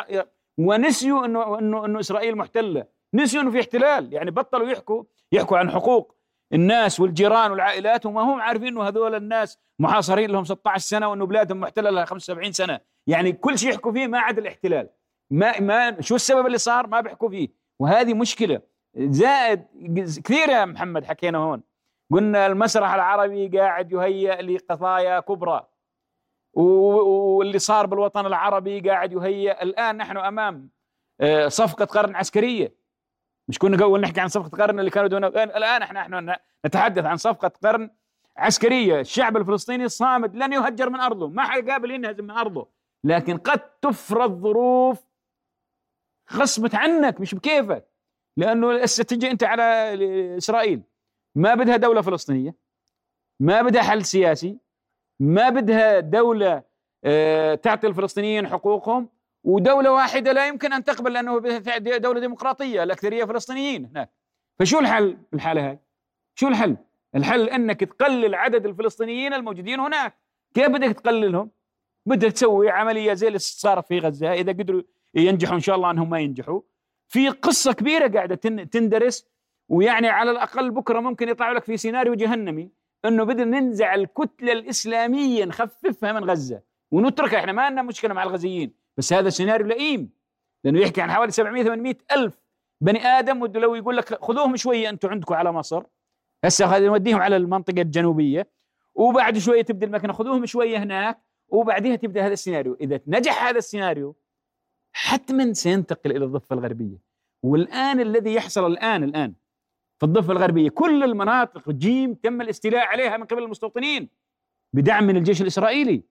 ونسيوا 0.59 1.27
انه 1.27 1.59
انه 1.59 1.85
إنه 1.85 2.01
إسرائيل 2.01 2.37
محتلة. 2.37 2.85
نسيوا 3.15 3.43
إنه 3.43 3.51
في 3.51 3.61
احتلال. 3.61 4.13
يعني 4.13 4.31
بطلوا 4.31 4.69
يحكوا 4.69 5.05
يحكوا 5.33 5.59
عن 5.59 5.71
حقوق 5.71 6.17
الناس 6.53 7.01
والجيران 7.01 7.51
والعائلات 7.51 8.07
وما 8.07 8.21
هم 8.21 8.41
عارفين 8.41 8.69
إنه 8.69 8.89
هذول 8.89 9.15
الناس 9.15 9.59
محاصرين 9.79 10.31
لهم 10.31 10.45
16 10.45 10.89
سنة 10.89 11.09
وإنه 11.09 11.27
بلادهم 11.27 11.61
محتلة 11.61 11.91
لها 11.91 12.05
75 12.05 12.53
سنة. 12.53 12.81
يعني 13.07 13.33
كل 13.33 13.59
شيء 13.59 13.71
يحكوا 13.71 13.93
فيه 13.93 14.07
ما 14.07 14.19
عدا 14.19 14.43
الاحتلال. 14.43 14.89
ما 15.31 15.61
ما 15.61 16.01
شو 16.01 16.15
السبب 16.15 16.47
اللي 16.47 16.59
صار؟ 16.59 16.87
ما 16.87 17.01
بيحكوا 17.01 17.29
فيه. 17.29 17.49
وهذه 17.79 18.15
مشكلة. 18.15 18.61
زائد 18.97 19.65
كثير 20.25 20.49
يا 20.49 20.65
محمد 20.65 21.05
حكينا 21.05 21.39
هون. 21.39 21.63
قلنا 22.11 22.47
المسرح 22.47 22.95
العربي 22.95 23.59
قاعد 23.59 23.93
يهيئ 23.93 24.43
لقضايا 24.43 25.21
كبرى. 25.21 25.67
واللي 26.53 27.59
صار 27.59 27.87
بالوطن 27.87 28.27
العربي 28.27 28.81
قاعد 28.81 29.13
يهيئ 29.13 29.63
الآن 29.63 29.97
نحن 29.97 30.17
أمام 30.17 30.71
آه، 31.21 31.49
صفقة 31.49 31.85
قرن 31.85 32.17
عسكرية. 32.17 32.75
مش 33.49 33.59
كنا 33.59 33.85
قبل 33.85 34.01
نحكي 34.01 34.21
عن 34.21 34.29
صفقة 34.29 34.63
قرن 34.63 34.79
اللي 34.81 34.91
كانوا 34.91 35.09
دون 35.09 35.25
الان 35.25 35.83
إحنا 35.83 36.09
نحن 36.09 36.35
نتحدث 36.67 37.05
عن 37.05 37.17
صفقة 37.17 37.53
قرن 37.65 37.91
عسكرية. 38.37 39.01
الشعب 39.01 39.37
الفلسطيني 39.37 39.89
صامد 39.89 40.37
لن 40.37 40.53
يهجر 40.53 40.91
من 40.91 41.01
أرضه. 41.01 41.29
ما 41.29 41.43
حيقابل 41.45 41.91
ينهزم 41.91 42.25
من 42.25 42.31
أرضه. 42.31 42.69
لكن 43.05 43.39
قد 43.39 43.59
تفرض 43.59 44.41
ظروف 44.41 45.05
غصبت 46.33 46.75
عنك 46.75 47.21
مش 47.21 47.35
بكيفك. 47.35 47.89
لأنه 48.37 48.83
هسه 48.83 49.05
تجي 49.05 49.31
أنت 49.31 49.45
على 49.45 49.63
إسرائيل. 50.39 50.83
ما 51.35 51.55
بدها 51.55 51.77
دولة 51.77 52.01
فلسطينية 52.01 52.55
ما 53.41 53.63
بدها 53.63 53.83
حل 53.83 54.05
سياسي 54.05 54.59
ما 55.21 55.49
بدها 55.49 56.01
دولة 56.01 56.63
آه، 57.05 57.55
تعطي 57.55 57.87
الفلسطينيين 57.87 58.49
حقوقهم 58.49 59.09
ودولة 59.45 59.93
واحدة 59.93 60.33
لا 60.33 60.49
يمكن 60.49 60.73
أن 60.73 60.85
تقبل 60.85 61.13
لأنه 61.13 61.39
دولة 61.99 62.21
ديمقراطية 62.21 62.83
الاكثريه 62.83 63.25
فلسطينيين 63.25 63.87
هناك. 63.87 64.11
فشو 64.59 64.79
الحل 64.79 65.19
بالحاله 65.33 65.69
هاي؟ 65.71 65.79
شو 66.35 66.49
الحل؟ 66.49 66.77
الحل 67.15 67.49
إنك 67.49 67.81
تقلل 67.81 68.35
عدد 68.35 68.67
الفلسطينيين 68.67 69.35
الموجودين 69.35 69.81
هناك. 69.81 70.19
كيف 70.55 70.69
بدك 70.69 71.01
تقللهم؟ 71.01 71.51
بدك 72.07 72.33
تسوي 72.33 72.71
عملية 72.71 73.15
زي 73.15 73.29
اللي 73.29 73.39
صارت 73.39 73.87
في 73.87 73.99
غزة 73.99 74.33
إذا 74.33 74.53
قدروا 74.53 74.83
ينجحوا 75.15 75.55
إن 75.55 75.61
شاء 75.61 75.77
الله 75.77 75.91
إنهم 75.91 76.11
ما 76.11 76.21
ينجحوا. 76.21 76.61
في 77.09 77.29
قصة 77.29 77.73
كبيرة 77.73 78.09
قاعدة 78.09 78.35
تندرس 78.65 79.27
ويعني 79.71 80.09
على 80.09 80.31
الأقل 80.31 80.71
بكرة 80.71 81.01
ممكن 81.01 81.29
يطلع 81.29 81.53
لك 81.53 81.65
في 81.65 81.77
سيناريو 81.77 82.15
جهنمي 82.15 82.71
إنه 83.05 83.25
بدنا 83.25 83.61
ننزع 83.61 83.95
الكتلة 83.95 84.53
الإسلامية 84.53 85.45
نخففها 85.45 86.13
من 86.13 86.31
غزة 86.31 86.63
ونتركها. 86.91 87.39
إحنا 87.39 87.53
ما 87.53 87.71
لنا 87.71 87.83
مشكلة 87.83 88.15
مع 88.15 88.23
الغزيين 88.23 88.75
بس 88.97 89.13
هذا 89.13 89.31
سيناريو 89.31 89.67
لئيم 89.67 90.11
لأنه 90.65 90.81
يحكي 90.81 91.01
عن 91.01 91.11
حوالي 91.11 91.33
700 91.33 91.63
800 91.63 91.95
ألف 92.13 92.41
بني 92.81 93.07
آدم. 93.07 93.47
لو 93.47 93.75
يقول 93.75 93.97
لك 93.97 94.25
خذوهم 94.25 94.57
شوية 94.57 94.89
أنتم 94.89 95.09
عندكم 95.09 95.35
على 95.35 95.53
مصر. 95.53 95.83
هسه 96.45 96.79
نوديهم 96.79 97.21
على 97.21 97.37
المنطقة 97.37 97.83
الجنوبية 97.83 98.51
وبعد 98.95 99.39
شوية 99.39 99.63
تبدأ 99.63 99.87
المكنة 99.87 100.13
خذوهم 100.13 100.47
شوية 100.47 100.79
هناك 100.79 101.21
وبعدها 101.49 101.97
تبدأ 101.97 102.27
هذا 102.27 102.33
السيناريو. 102.33 102.77
إذا 102.81 103.01
نجح 103.07 103.45
هذا 103.45 103.59
السيناريو 103.59 104.17
حتما 104.93 105.53
سينتقل 105.53 106.11
إلى 106.11 106.25
الضفة 106.25 106.55
الغربية. 106.55 106.99
والآن 107.43 108.01
الذي 108.01 108.35
يحصل 108.35 108.67
الآن 108.67 109.05
الآن 109.05 109.35
في 110.01 110.07
الضفة 110.07 110.33
الغربية. 110.33 110.69
كل 110.69 111.05
المناطق 111.05 111.71
جيم 111.71 112.15
تم 112.15 112.41
الاستيلاء 112.41 112.87
عليها 112.87 113.17
من 113.17 113.25
قبل 113.25 113.43
المستوطنين 113.43 114.09
بدعم 114.75 115.05
من 115.05 115.17
الجيش 115.17 115.43
الإسرائيلي. 115.43 116.03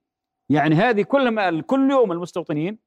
يعني 0.50 0.76
هذه 0.76 1.02
كل 1.02 1.32
ما 1.32 1.62
كل 1.62 1.92
يوم 1.92 2.12
المستوطنين 2.12 2.78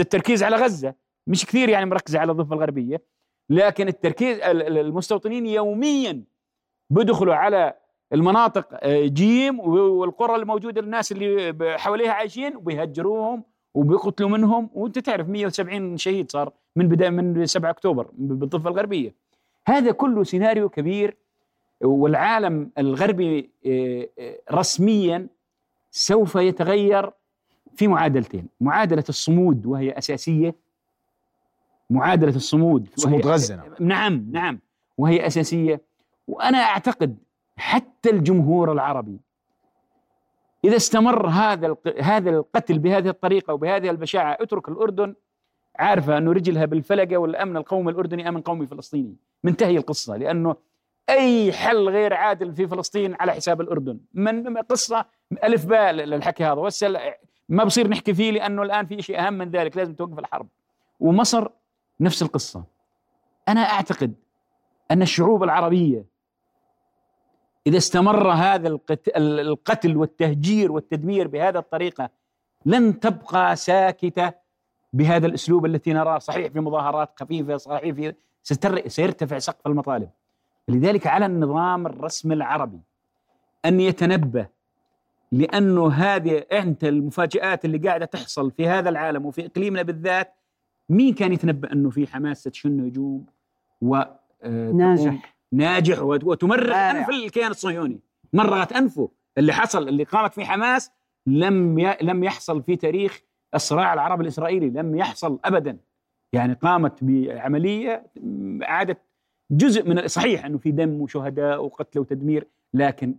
التركيز 0.00 0.42
على 0.42 0.56
غزة 0.56 0.94
مش 1.26 1.46
كثير 1.46 1.68
يعني 1.68 1.86
مركزة 1.86 2.18
على 2.18 2.32
الضفة 2.32 2.54
الغربية 2.54 3.02
لكن 3.50 3.88
التركيز 3.88 4.40
المستوطنين 4.40 5.46
يوميا 5.46 6.24
بدخلوا 6.90 7.34
على 7.34 7.74
المناطق 8.12 8.68
آه، 8.72 9.06
جيم 9.06 9.60
والقرى 9.60 10.36
الموجودة 10.36 10.80
الناس 10.80 11.12
اللي 11.12 11.78
حواليها 11.78 12.12
عايشين 12.12 12.56
وبيهجروهم 12.56 13.44
وبيقتلوا 13.74 14.28
منهم. 14.28 14.70
وأنت 14.72 14.98
تعرف 14.98 15.28
170 15.28 15.96
شهيد 15.96 16.30
صار 16.30 16.52
من 16.76 16.88
بدايه 16.88 17.10
من 17.10 17.46
7 17.46 17.70
أكتوبر 17.70 18.10
بالضفة 18.12 18.70
الغربية. 18.70 19.14
هذا 19.66 19.92
كله 19.92 20.24
سيناريو 20.24 20.68
كبير 20.68 21.16
والعالم 21.80 22.70
الغربي 22.78 23.50
آه، 23.66 24.08
آه، 24.18 24.38
رسميا 24.52 25.26
سوف 25.90 26.34
يتغير 26.34 27.10
في 27.76 27.88
معادلتين 27.88 28.48
معادلة 28.60 29.04
الصمود 29.08 29.66
وهي 29.66 29.98
أساسية 29.98 30.54
معادلة 31.90 32.36
الصمود 32.36 32.88
صمود 32.96 33.26
غزة 33.26 33.56
نعم. 33.56 33.74
نعم 33.80 34.26
نعم 34.32 34.58
وهي 34.98 35.26
أساسية 35.26 35.80
وأنا 36.28 36.58
أعتقد 36.58 37.16
حتى 37.56 38.10
الجمهور 38.10 38.72
العربي 38.72 39.20
إذا 40.64 40.76
استمر 40.76 41.28
هذا 41.28 41.76
هذا 42.00 42.30
القتل 42.30 42.78
بهذه 42.78 43.08
الطريقة 43.08 43.54
وبهذه 43.54 43.90
البشاعة 43.90 44.36
اترك 44.40 44.68
الأردن 44.68 45.14
عارفة 45.76 46.18
أنه 46.18 46.32
رجلها 46.32 46.64
بالفلقة 46.64 47.16
والأمن 47.16 47.56
القومي 47.56 47.92
الأردني 47.92 48.28
أمن 48.28 48.40
قومي 48.40 48.66
فلسطيني 48.66 49.16
منتهي 49.44 49.76
القصة 49.76 50.16
لأنه 50.16 50.56
أي 51.10 51.52
حل 51.52 51.88
غير 51.88 52.14
عادل 52.14 52.52
في 52.54 52.68
فلسطين 52.68 53.16
على 53.20 53.32
حساب 53.32 53.60
الأردن. 53.60 53.98
من 54.14 54.56
قصة 54.58 55.06
ألف 55.44 55.66
باء 55.66 55.92
للحكي 55.92 56.44
هذا. 56.44 56.52
وهسه 56.52 57.00
ما 57.48 57.64
بصير 57.64 57.88
نحكي 57.88 58.14
فيه 58.14 58.30
لأنه 58.30 58.62
الآن 58.62 58.86
في 58.86 59.02
شيء 59.02 59.20
أهم 59.26 59.34
من 59.34 59.50
ذلك 59.50 59.76
لازم 59.76 59.94
توقف 59.94 60.18
الحرب. 60.18 60.48
ومصر 61.00 61.48
نفس 62.00 62.22
القصة. 62.22 62.64
أنا 63.48 63.60
أعتقد 63.60 64.14
أن 64.90 65.02
الشعوب 65.02 65.42
العربية 65.42 66.04
إذا 67.66 67.76
استمر 67.76 68.30
هذا 68.32 68.68
القت- 68.68 69.16
القتل 69.16 69.96
والتهجير 69.96 70.72
والتدمير 70.72 71.28
بهذه 71.28 71.58
الطريقة 71.58 72.10
لن 72.66 73.00
تبقى 73.00 73.56
ساكتة 73.56 74.32
بهذا 74.92 75.26
الأسلوب 75.26 75.66
التي 75.66 75.92
نراه. 75.92 76.18
صحيح 76.18 76.52
في 76.52 76.60
مظاهرات 76.60 77.12
خفيفة 77.16 77.56
صحيح 77.56 77.94
في 77.94 78.14
سيرتفع 78.88 79.38
سقف 79.38 79.66
المطالب 79.66 80.08
لذلك 80.68 81.06
على 81.06 81.26
النظام 81.26 81.86
الرسمي 81.86 82.34
العربي 82.34 82.80
أن 83.64 83.80
يتنبه 83.80 84.46
لأنه 85.32 85.88
هذه 85.92 86.38
أنت 86.38 86.84
المفاجآت 86.84 87.64
اللي 87.64 87.78
قاعدة 87.78 88.04
تحصل 88.06 88.50
في 88.50 88.68
هذا 88.68 88.88
العالم 88.88 89.26
وفي 89.26 89.46
إقليمنا 89.46 89.82
بالذات 89.82 90.34
مين 90.88 91.14
كان 91.14 91.32
يتنبأ 91.32 91.72
أنه 91.72 91.90
في 91.90 92.06
حماس 92.06 92.38
ستشن 92.40 92.80
هجوم 92.86 93.26
و 93.82 93.96
آه، 94.42 94.70
ناجح 94.72 95.34
ناجح 95.52 96.02
وت- 96.02 96.24
وتمرغ 96.24 96.66
بارع. 96.72 96.90
أنف 96.90 97.08
الكيان 97.10 97.50
الصهيوني 97.50 98.00
مرغت 98.32 98.72
أنفه 98.72 99.08
اللي 99.38 99.52
حصل 99.52 99.88
اللي 99.88 100.04
قامت 100.04 100.34
فيه 100.34 100.44
حماس 100.44 100.90
لم. 101.26 101.80
لم 102.02 102.24
يحصل 102.24 102.62
في 102.62 102.76
تاريخ 102.76 103.20
الصراع 103.54 103.94
العربي 103.94 104.22
الإسرائيلي 104.22 104.70
لم 104.70 104.96
يحصل 104.96 105.38
ابدا 105.44 105.76
يعني 106.34 106.54
قامت 106.54 106.92
بعملية 107.04 108.06
م، 108.16 108.64
عادت 108.64 108.98
جزء 109.50 109.88
من 109.88 110.08
صحيح 110.08 110.44
إنه 110.44 110.58
في 110.58 110.70
دم 110.70 111.00
وشهداء 111.00 111.64
وقتل 111.64 111.98
وتدمير 112.00 112.46
لكن 112.74 113.14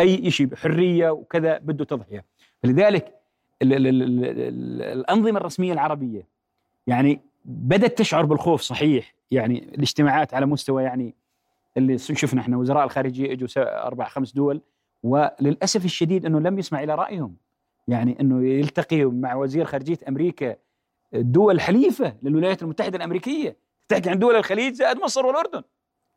أي 0.00 0.30
شيء 0.30 0.54
حريه 0.54 1.10
وكذا 1.10 1.58
بده 1.58 1.84
تضحية. 1.84 2.24
فلذلك 2.62 3.14
ال 3.62 3.72
ال 3.72 3.86
ال 3.86 4.02
ال 4.02 4.24
ال 4.24 4.82
الأنظمة 4.82 5.38
الرسمية 5.40 5.72
العربية 5.72 6.26
يعني 6.86 7.20
بدأت 7.44 7.98
تشعر 7.98 8.24
بالخوف 8.24 8.60
صحيح. 8.60 9.14
يعني 9.30 9.58
الاجتماعات 9.74 10.34
على 10.34 10.46
مستوى 10.46 10.82
يعني 10.82 11.14
اللي 11.76 11.98
شفنا 11.98 12.40
إحنا 12.40 12.56
وزراء 12.56 12.84
الخارجية 12.84 13.32
إجوا 13.32 13.48
أربع 13.86 14.08
خمس 14.08 14.32
دول 14.32 14.60
وللأسف 15.02 15.84
الشديد 15.84 16.26
إنه 16.26 16.40
لم 16.40 16.58
يسمع 16.58 16.82
إلى 16.82 16.94
رأيهم. 16.94 17.36
يعني 17.88 18.16
إنه 18.20 18.44
يلتقي 18.48 19.04
مع 19.04 19.34
وزير 19.34 19.64
خارجية 19.64 19.98
أمريكا 20.08 20.56
دول 21.12 21.60
حليفه 21.60 22.16
للولايات 22.22 22.62
المتحدة 22.62 22.96
الأمريكية. 22.96 23.56
تحكي 23.88 24.10
عن 24.10 24.18
دول 24.18 24.36
الخليج 24.36 24.74
زائد 24.74 24.96
مصر 24.98 25.26
والأردن. 25.26 25.62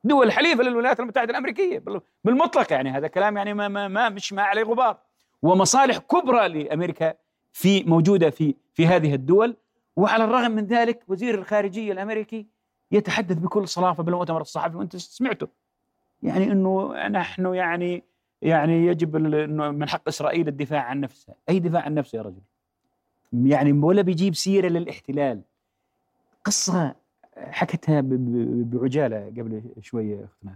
دول 0.04 0.32
حليفة 0.32 0.64
للولايات 0.64 1.00
المتحدة 1.00 1.32
الأمريكية. 1.32 1.80
بال- 1.80 2.02
بالمطلق 2.24 2.74
يعني 2.74 2.90
هذا 2.90 3.08
كلام 3.08 3.38
يعني 3.38 3.54
ما 3.54 3.68
ما, 3.68 3.88
ما 3.88 4.10
مش 4.10 4.34
ما 4.34 4.42
عليه 4.42 4.64
غبار. 4.64 4.98
ومصالح 5.42 5.98
كبرى 5.98 6.48
لأمريكا 6.48 7.14
في 7.54 7.84
موجودة 7.84 8.30
في 8.30 8.56
في 8.74 8.88
هذه 8.88 9.14
الدول. 9.14 9.56
وعلى 9.96 10.24
الرغم 10.24 10.52
من 10.52 10.66
ذلك 10.66 11.04
وزير 11.08 11.36
الخارجية 11.36 11.92
الأمريكي 11.92 12.48
يتحدث 12.92 13.38
بكل 13.38 13.68
صلافة 13.68 14.04
بالمؤتمر 14.04 14.42
الصحفي 14.42 14.78
وأنت 14.78 14.96
سمعته. 14.96 15.48
يعني 16.24 16.52
إنه 16.52 17.08
نحن 17.08 17.54
يعني 17.54 18.04
يعني 18.42 18.88
يجب 18.88 19.16
إنه 19.16 19.72
من 19.72 19.90
حق 19.90 20.02
إسرائيل 20.08 20.48
الدفاع 20.48 20.82
عن 20.82 21.00
نفسها، 21.00 21.36
أي 21.50 21.60
دفاع 21.60 21.82
عن 21.82 21.94
نفسها 21.94 22.18
يا 22.18 22.24
رجل؟ 22.24 22.42
يعني 23.34 23.72
ولا 23.72 24.02
بيجيب 24.02 24.36
سيرة 24.36 24.68
للاحتلال. 24.68 25.42
قصة 26.46 26.96
حكتها 27.38 28.02
بعجالة 28.04 29.26
قبل 29.26 29.62
شوية 29.82 30.26
أختنا. 30.26 30.56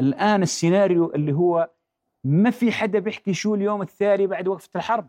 الآن 0.00 0.42
السيناريو 0.42 1.14
اللي 1.14 1.32
هو 1.32 1.70
ما 2.24 2.50
في 2.50 2.72
حدا 2.72 2.98
بيحكي 2.98 3.34
شو 3.34 3.54
اليوم 3.54 3.82
الثاني 3.82 4.26
بعد 4.26 4.48
وقفة 4.48 4.70
الحرب. 4.76 5.08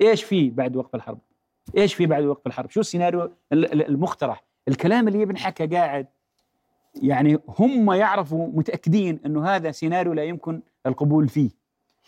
إيش 0.00 0.24
في 0.24 0.50
بعد 0.50 0.76
وقف 0.76 0.94
الحرب؟ 0.94 1.18
إيش 1.76 1.94
في 1.94 2.06
بعد 2.06 2.24
وقف 2.24 2.46
الحرب؟ 2.46 2.70
شو 2.70 2.80
السيناريو 2.80 3.22
ال- 3.22 3.32
ال- 3.72 3.88
المقترح؟ 3.88 4.44
الكلام 4.68 5.08
اللي 5.08 5.24
بنحكى 5.24 5.66
قاعد 5.66 6.06
يعني 7.02 7.38
هم 7.58 7.92
يعرفوا 7.92 8.48
متأكدين 8.48 9.20
إنه 9.26 9.46
هذا 9.46 9.70
سيناريو 9.70 10.12
لا 10.12 10.24
يمكن 10.24 10.62
القبول 10.86 11.28
فيه 11.28 11.50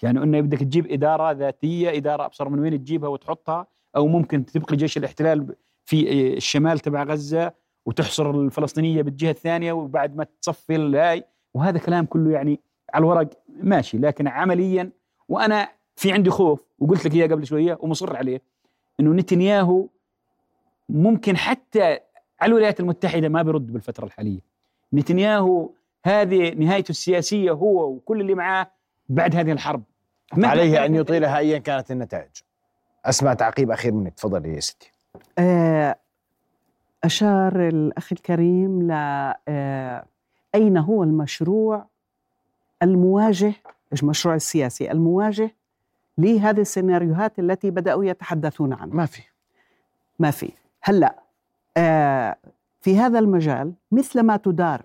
يعني 0.03 0.23
إنه 0.23 0.41
بدك 0.41 0.59
تجيب 0.59 0.93
إدارة 0.93 1.33
ذاتية 1.33 1.97
إدارة 1.97 2.25
أبصر 2.25 2.49
من 2.49 2.59
وين 2.59 2.79
تجيبها 2.79 3.09
وتحطها 3.09 3.67
أو 3.97 4.07
ممكن 4.07 4.47
تبقي 4.47 4.77
جيش 4.77 4.97
الاحتلال 4.97 5.55
في 5.85 6.33
الشمال 6.37 6.79
تبع 6.79 7.03
غزة 7.03 7.53
وتحصر 7.87 8.31
الفلسطينية 8.31 9.03
بالجهة 9.03 9.31
الثانية 9.31 9.73
وبعد 9.73 10.17
ما 10.17 10.27
تصفي 10.43 10.77
الهاي. 10.77 11.25
وهذا 11.55 11.79
كلام 11.79 12.05
كله 12.05 12.31
يعني 12.31 12.61
على 12.95 13.03
الورق 13.03 13.29
ماشي 13.63 13.99
لكن 13.99 14.29
عمليا 14.29 14.91
وأنا 15.29 15.69
في 15.97 16.13
عندي 16.13 16.31
خوف 16.31 16.61
وقلت 16.79 17.05
لك 17.07 17.15
إياه 17.15 17.27
قبل 17.27 17.47
شوية 17.47 17.79
ومصر 17.81 18.17
عليه 18.17 18.43
إنه 19.01 19.13
نتنياهو 19.13 19.89
ممكن 20.89 21.37
حتى 21.37 21.83
على 22.41 22.51
الولايات 22.51 22.81
المتحدة 22.81 23.29
ما 23.29 23.43
بيرد 23.43 23.73
بالفترة 23.73 24.05
الحالية. 24.05 24.41
نتنياهو 24.93 25.71
هذه 26.05 26.55
نهايته 26.55 26.91
السياسية 26.91 27.51
هو 27.51 27.91
وكل 27.91 28.21
اللي 28.21 28.35
معاه 28.35 28.71
بعد 29.09 29.37
هذه 29.37 29.53
الحرب. 29.53 29.83
عليه 30.37 30.85
أن 30.85 30.95
يطيلها 30.95 31.39
ايا 31.39 31.59
كانت 31.59 31.91
النتائج. 31.91 32.31
أسمع 33.05 33.35
تعقيب 33.35 33.71
أخير 33.71 33.93
منك 33.93 34.15
تفضلي 34.15 34.55
يا 34.55 34.61
ستي. 34.61 34.93
آه، 35.39 35.97
أشار 37.05 37.69
الأخ 37.69 38.13
الكريم 38.13 38.83
ل 38.83 38.93
آه، 39.49 40.05
أين 40.55 40.77
هو 40.77 41.03
المشروع 41.03 41.87
المواجه 42.83 43.53
المشروع 43.93 44.35
السياسي 44.35 44.91
المواجه 44.91 45.51
لهذه 46.19 46.61
السيناريوهات 46.61 47.39
التي 47.39 47.71
بدأوا 47.71 48.05
يتحدثون 48.05 48.73
عنها؟ 48.73 48.97
ما 48.97 49.07
في. 49.07 49.23
ما 50.19 50.31
في. 50.31 50.53
هلأ 50.83 51.23
آه 51.77 52.37
في 52.81 52.97
هذا 52.97 53.19
المجال 53.19 53.73
مثلما 53.93 54.37
تدار 54.37 54.83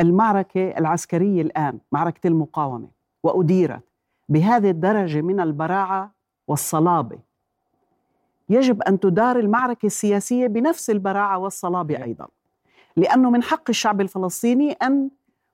المعركة 0.00 0.78
العسكرية 0.78 1.42
الآن 1.42 1.78
معركة 1.92 2.26
المقاومة 2.26 2.88
وأديرت 3.22 3.82
بهذه 4.28 4.70
الدرجة 4.70 5.20
من 5.20 5.40
البراعة 5.40 6.14
والصلابة 6.48 7.18
يجب 8.48 8.82
أن 8.82 9.00
تدار 9.00 9.38
المعركة 9.38 9.86
السياسية 9.86 10.46
بنفس 10.46 10.90
البراعة 10.90 11.38
والصلابة 11.38 12.02
أيضا 12.02 12.28
لأنه 12.96 13.30
من 13.30 13.42
حق 13.42 13.62
الشعب 13.68 14.00
الفلسطيني 14.00 14.72
أن 14.72 15.10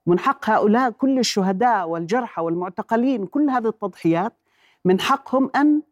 من 0.07 0.19
حق 0.19 0.51
هؤلاء 0.51 0.91
كل 0.91 1.19
الشهداء 1.19 1.89
والجرحى 1.89 2.43
والمعتقلين 2.43 3.27
كل 3.27 3.51
هذه 3.51 3.69
التضحيات 3.69 4.33
من 4.85 5.01
حقهم 5.01 5.51
أن 5.57 5.83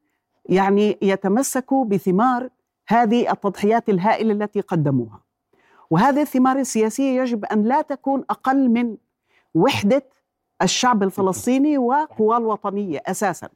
يعني 0.47 0.99
يتمسكوا 1.03 1.85
بثمار 1.85 2.49
هذه 2.89 3.33
التضحيات 3.33 3.89
الهائلة 3.89 4.33
التي 4.33 4.61
قدموها. 4.61 5.21
وهذه 5.91 6.23
الثمار 6.23 6.59
السياسية 6.59 7.21
يجب 7.21 7.45
أن 7.45 7.65
لا 7.65 7.83
تكون 7.83 8.25
أقل 8.31 8.69
من 8.69 8.97
وحدة 9.55 10.03
الشعب 10.63 11.03
الفلسطيني 11.03 11.79
وقواه 11.79 12.39
الوطنية 12.39 13.03
أساسا. 13.07 13.49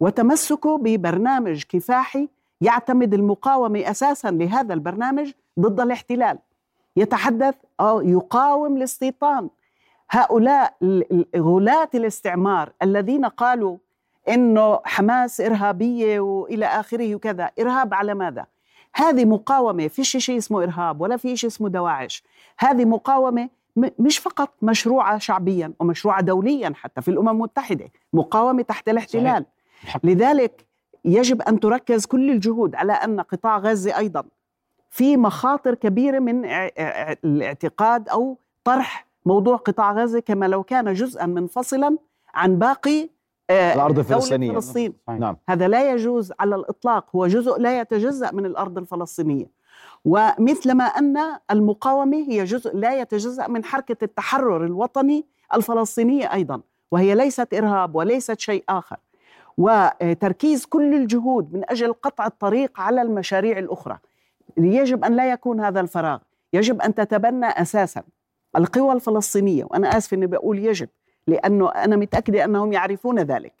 وتمسكه 0.00 0.78
ببرنامج 0.78 1.62
كفاحي 1.68 2.28
يعتمد 2.60 3.14
المقاومة 3.14 3.90
أساسا 3.90 4.30
لهذا 4.30 4.74
البرنامج 4.74 5.32
ضد 5.60 5.80
الاحتلال. 5.80 6.38
يتحدث 6.96 7.54
أو 7.80 8.00
يقاوم 8.00 8.76
الاستيطان. 8.76 9.50
هؤلاء 10.10 10.74
غلاة 11.36 11.88
الاستعمار 11.94 12.72
الذين 12.82 13.24
قالوا 13.24 13.76
إنه 14.28 14.80
حماس 14.84 15.40
إرهابية 15.40 16.20
وإلى 16.20 16.66
آخره 16.66 17.14
وكذا، 17.14 17.50
إرهاب 17.60 17.94
على 17.94 18.14
ماذا؟ 18.14 18.46
هذه 18.94 19.24
مقاومة 19.24 19.88
فيش 19.88 20.16
شيء 20.16 20.38
اسمه 20.38 20.62
إرهاب 20.62 21.00
ولا 21.00 21.16
في 21.16 21.36
شيء 21.36 21.50
اسمه 21.50 21.68
دواعش، 21.68 22.24
هذه 22.58 22.84
مقاومة 22.84 23.48
مش 23.76 24.18
فقط 24.18 24.54
مشروعه 24.62 25.18
شعبيا 25.18 25.72
ومشروعه 25.80 26.20
دوليا 26.20 26.72
حتى 26.74 27.02
في 27.02 27.08
الأمم 27.08 27.28
المتحدة، 27.28 27.88
مقاومة 28.12 28.62
تحت 28.62 28.88
الاحتلال. 28.88 29.46
الحق. 29.84 30.00
لذلك 30.06 30.66
يجب 31.04 31.42
أن 31.42 31.60
تركز 31.60 32.06
كل 32.06 32.30
الجهود 32.30 32.74
على 32.74 32.92
أن 32.92 33.20
قطاع 33.20 33.58
غزة 33.58 33.98
أيضا 33.98 34.24
في 34.90 35.16
مخاطر 35.16 35.74
كبيرة 35.74 36.18
من 36.18 36.44
الاعتقاد 37.24 38.08
أو 38.08 38.38
طرح 38.64 39.06
موضوع 39.26 39.56
قطاع 39.56 39.92
غزة 39.92 40.20
كما 40.20 40.46
لو 40.46 40.62
كان 40.62 40.92
جزءا 40.92 41.26
منفصلا 41.26 41.98
عن 42.34 42.58
باقي 42.58 43.08
آه، 43.50 43.74
الأرض 43.74 43.98
الفلسطينية. 43.98 44.52
فلسطين 44.52 44.92
نعم 45.08 45.36
هذا 45.48 45.68
لا 45.68 45.90
يجوز 45.92 46.32
على 46.40 46.54
الإطلاق 46.54 47.16
هو 47.16 47.26
جزء 47.26 47.58
لا 47.58 47.80
يتجزأ 47.80 48.32
من 48.32 48.46
الأرض 48.46 48.78
الفلسطينية 48.78 49.46
ومثلما 50.04 50.84
أن 50.84 51.18
المقاومة 51.50 52.16
هي 52.16 52.44
جزء 52.44 52.76
لا 52.76 53.00
يتجزأ 53.00 53.48
من 53.48 53.64
حركة 53.64 53.96
التحرر 54.04 54.64
الوطني 54.64 55.26
الفلسطينيه 55.54 56.32
أيضا 56.32 56.60
وهي 56.90 57.14
ليست 57.14 57.54
إرهاب 57.54 57.94
وليست 57.94 58.40
شيء 58.40 58.64
آخر. 58.68 58.96
وتركيز 59.58 60.66
كل 60.66 60.94
الجهود 60.94 61.54
من 61.54 61.62
أجل 61.70 61.92
قطع 61.92 62.26
الطريق 62.26 62.80
على 62.80 63.02
المشاريع 63.02 63.58
الأخرى. 63.58 63.98
يجب 64.56 65.04
أن 65.04 65.16
لا 65.16 65.30
يكون 65.30 65.60
هذا 65.60 65.80
الفراغ. 65.80 66.18
يجب 66.52 66.82
أن 66.82 66.94
تتبنى 66.94 67.46
أساسا 67.46 68.02
القوى 68.56 68.92
الفلسطينية 68.92 69.64
وأنا 69.64 69.96
آسف 69.96 70.14
إني 70.14 70.26
بقول 70.26 70.58
يجب 70.58 70.88
لأنه 71.26 71.68
أنا 71.68 71.96
متأكدة 71.96 72.44
أنهم 72.44 72.72
يعرفون 72.72 73.18
ذلك. 73.18 73.52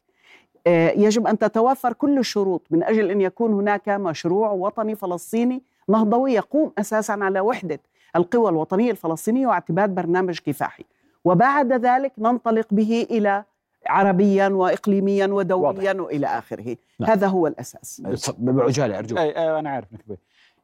آه، 0.66 0.90
يجب 0.90 1.26
أن 1.26 1.38
تتوفر 1.38 1.92
كل 1.92 2.18
الشروط 2.18 2.66
من 2.70 2.82
أجل 2.82 3.10
أن 3.10 3.20
يكون 3.20 3.52
هناك 3.52 3.88
مشروع 3.88 4.50
وطني 4.50 4.94
فلسطيني 4.94 5.62
نهضوي 5.88 6.32
يقوم 6.32 6.72
أساسا 6.78 7.12
على 7.12 7.40
وحدة 7.40 7.80
القوى 8.16 8.50
الوطنية 8.50 8.90
الفلسطينية 8.90 9.46
واعتماد 9.46 9.94
برنامج 9.94 10.38
كفاحي 10.38 10.84
وبعد 11.24 11.72
ذلك 11.72 12.12
ننطلق 12.18 12.66
به 12.70 13.06
إلى 13.10 13.44
عربيا 13.86 14.48
واقليميا 14.48 15.26
ودوليا 15.26 15.92
واضح. 15.92 16.00
وإلى 16.00 16.26
آخره 16.26 16.76
نعم. 17.00 17.10
هذا 17.10 17.26
هو 17.26 17.46
الأساس 17.46 18.02
بعجالة 18.38 18.98
أرجوك 18.98 19.18
أي 19.18 19.58
أنا 19.58 19.70
عارف 19.70 19.92
نكبي. 19.92 20.16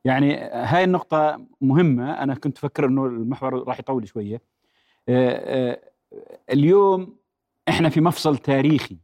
يعني 0.04 0.36
هاي 0.36 0.84
النقطة 0.84 1.40
مهمة 1.60 2.22
أنا 2.22 2.34
كنت 2.34 2.58
أفكر 2.58 2.86
أنه 2.86 3.06
المحور 3.06 3.68
راح 3.68 3.78
يطول 3.78 4.08
شوية 4.08 4.40
آه، 5.08 5.72
آه، 5.72 5.80
اليوم 6.52 7.16
إحنا 7.68 7.88
في 7.88 8.00
مفصل 8.00 8.36
تاريخي 8.36 8.96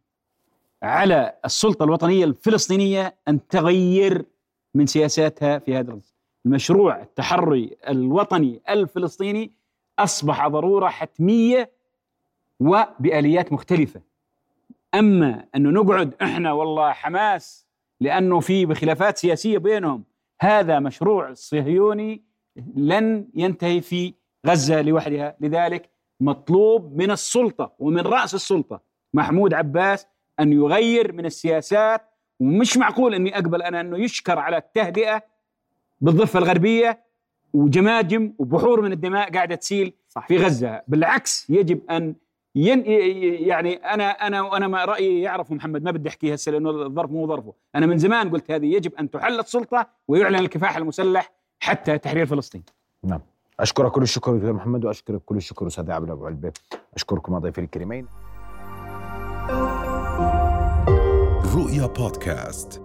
على 0.83 1.35
السلطة 1.45 1.85
الوطنية 1.85 2.25
الفلسطينية 2.25 3.15
أن 3.29 3.49
تغير 3.49 4.25
من 4.75 4.87
سياساتها 4.87 5.59
في 5.59 5.77
هذا 5.77 5.99
المشروع 6.47 7.03
التحري 7.03 7.77
الوطني 7.89 8.63
الفلسطيني 8.69 9.53
أصبح 9.99 10.49
ضرورة 10.49 10.89
حتمية 10.89 11.71
وبآليات 12.61 13.53
مختلفة. 13.53 14.01
أما 14.95 15.45
أنه 15.57 15.71
نقعد 15.71 16.15
إحنا 16.23 16.53
والله 16.53 16.93
حماس 16.93 17.67
لأنه 18.01 18.41
في 18.41 18.67
بخلافات 18.67 19.19
سياسية 19.19 19.59
بينهم 19.59 20.05
هذا 20.41 20.79
مشروع 20.79 21.33
صهيوني 21.33 22.23
لن 22.77 23.29
ينتهي 23.35 23.81
في 23.81 24.15
غزة 24.47 24.83
لوحدها. 24.83 25.37
لذلك 25.41 25.91
مطلوب 26.21 26.97
من 26.97 27.11
السلطة 27.11 27.73
ومن 27.79 28.01
رأس 28.01 28.35
السلطة 28.35 28.81
محمود 29.15 29.55
عباس 29.55 30.07
أن 30.41 30.53
يغير 30.53 31.13
من 31.13 31.27
السياسات 31.27 32.14
ومش 32.41 32.77
معقول 32.77 33.15
أني 33.15 33.39
أقبل 33.39 33.63
أنا 33.63 33.81
أنه 33.81 33.99
يشكر 33.99 34.39
على 34.39 34.57
التهدئة 34.57 35.23
بالضفة 36.01 36.39
الغربية 36.39 37.05
وجماجم 37.53 38.33
وبحور 38.39 38.81
من 38.81 38.93
الدماء 38.93 39.33
قاعدة 39.33 39.55
تسيل 39.55 39.93
صح. 40.09 40.27
في 40.27 40.37
غزة 40.37 40.83
بالعكس 40.89 41.51
يجب 41.51 41.81
أن 41.91 42.15
ين 42.55 42.83
يعني 43.47 43.75
أنا 43.75 44.11
أنا 44.11 44.43
وأنا 44.43 44.69
ما 44.69 44.85
رأيي 44.85 45.21
يعرفه 45.23 45.55
محمد 45.55 45.83
ما 45.83 45.91
بدي 45.91 46.09
أحكي 46.09 46.35
هسه 46.35 46.53
لأنه 46.53 46.71
الظرف 46.71 47.11
مو 47.11 47.27
ظرفه، 47.27 47.55
أنا 47.75 47.87
من 47.87 47.99
زمان 47.99 48.31
قلت 48.31 48.51
هذه 48.51 48.75
يجب 48.75 48.95
أن 48.95 49.11
تحل 49.11 49.41
السلطة 49.41 49.87
ويعلن 50.09 50.37
الكفاح 50.37 50.77
المسلح 50.77 51.33
حتى 51.61 51.99
تحرير 51.99 52.27
فلسطين. 52.27 52.63
نعم. 53.05 53.21
أشكرك 53.61 53.93
كل 53.93 54.03
الشكر 54.03 54.37
دكتور 54.37 54.53
محمد 54.53 54.85
وأشكرك 54.85 55.21
كل 55.25 55.37
الشكر 55.37 55.67
أستاذ 55.67 55.91
عبد 55.91 56.11
ابو 56.11 56.27
علبة. 56.27 56.53
أشكركم 56.97 57.39
ضيفي 57.39 57.61
الكريمين. 57.61 58.07
رؤيا 61.55 61.87
بودكاست. 61.87 62.84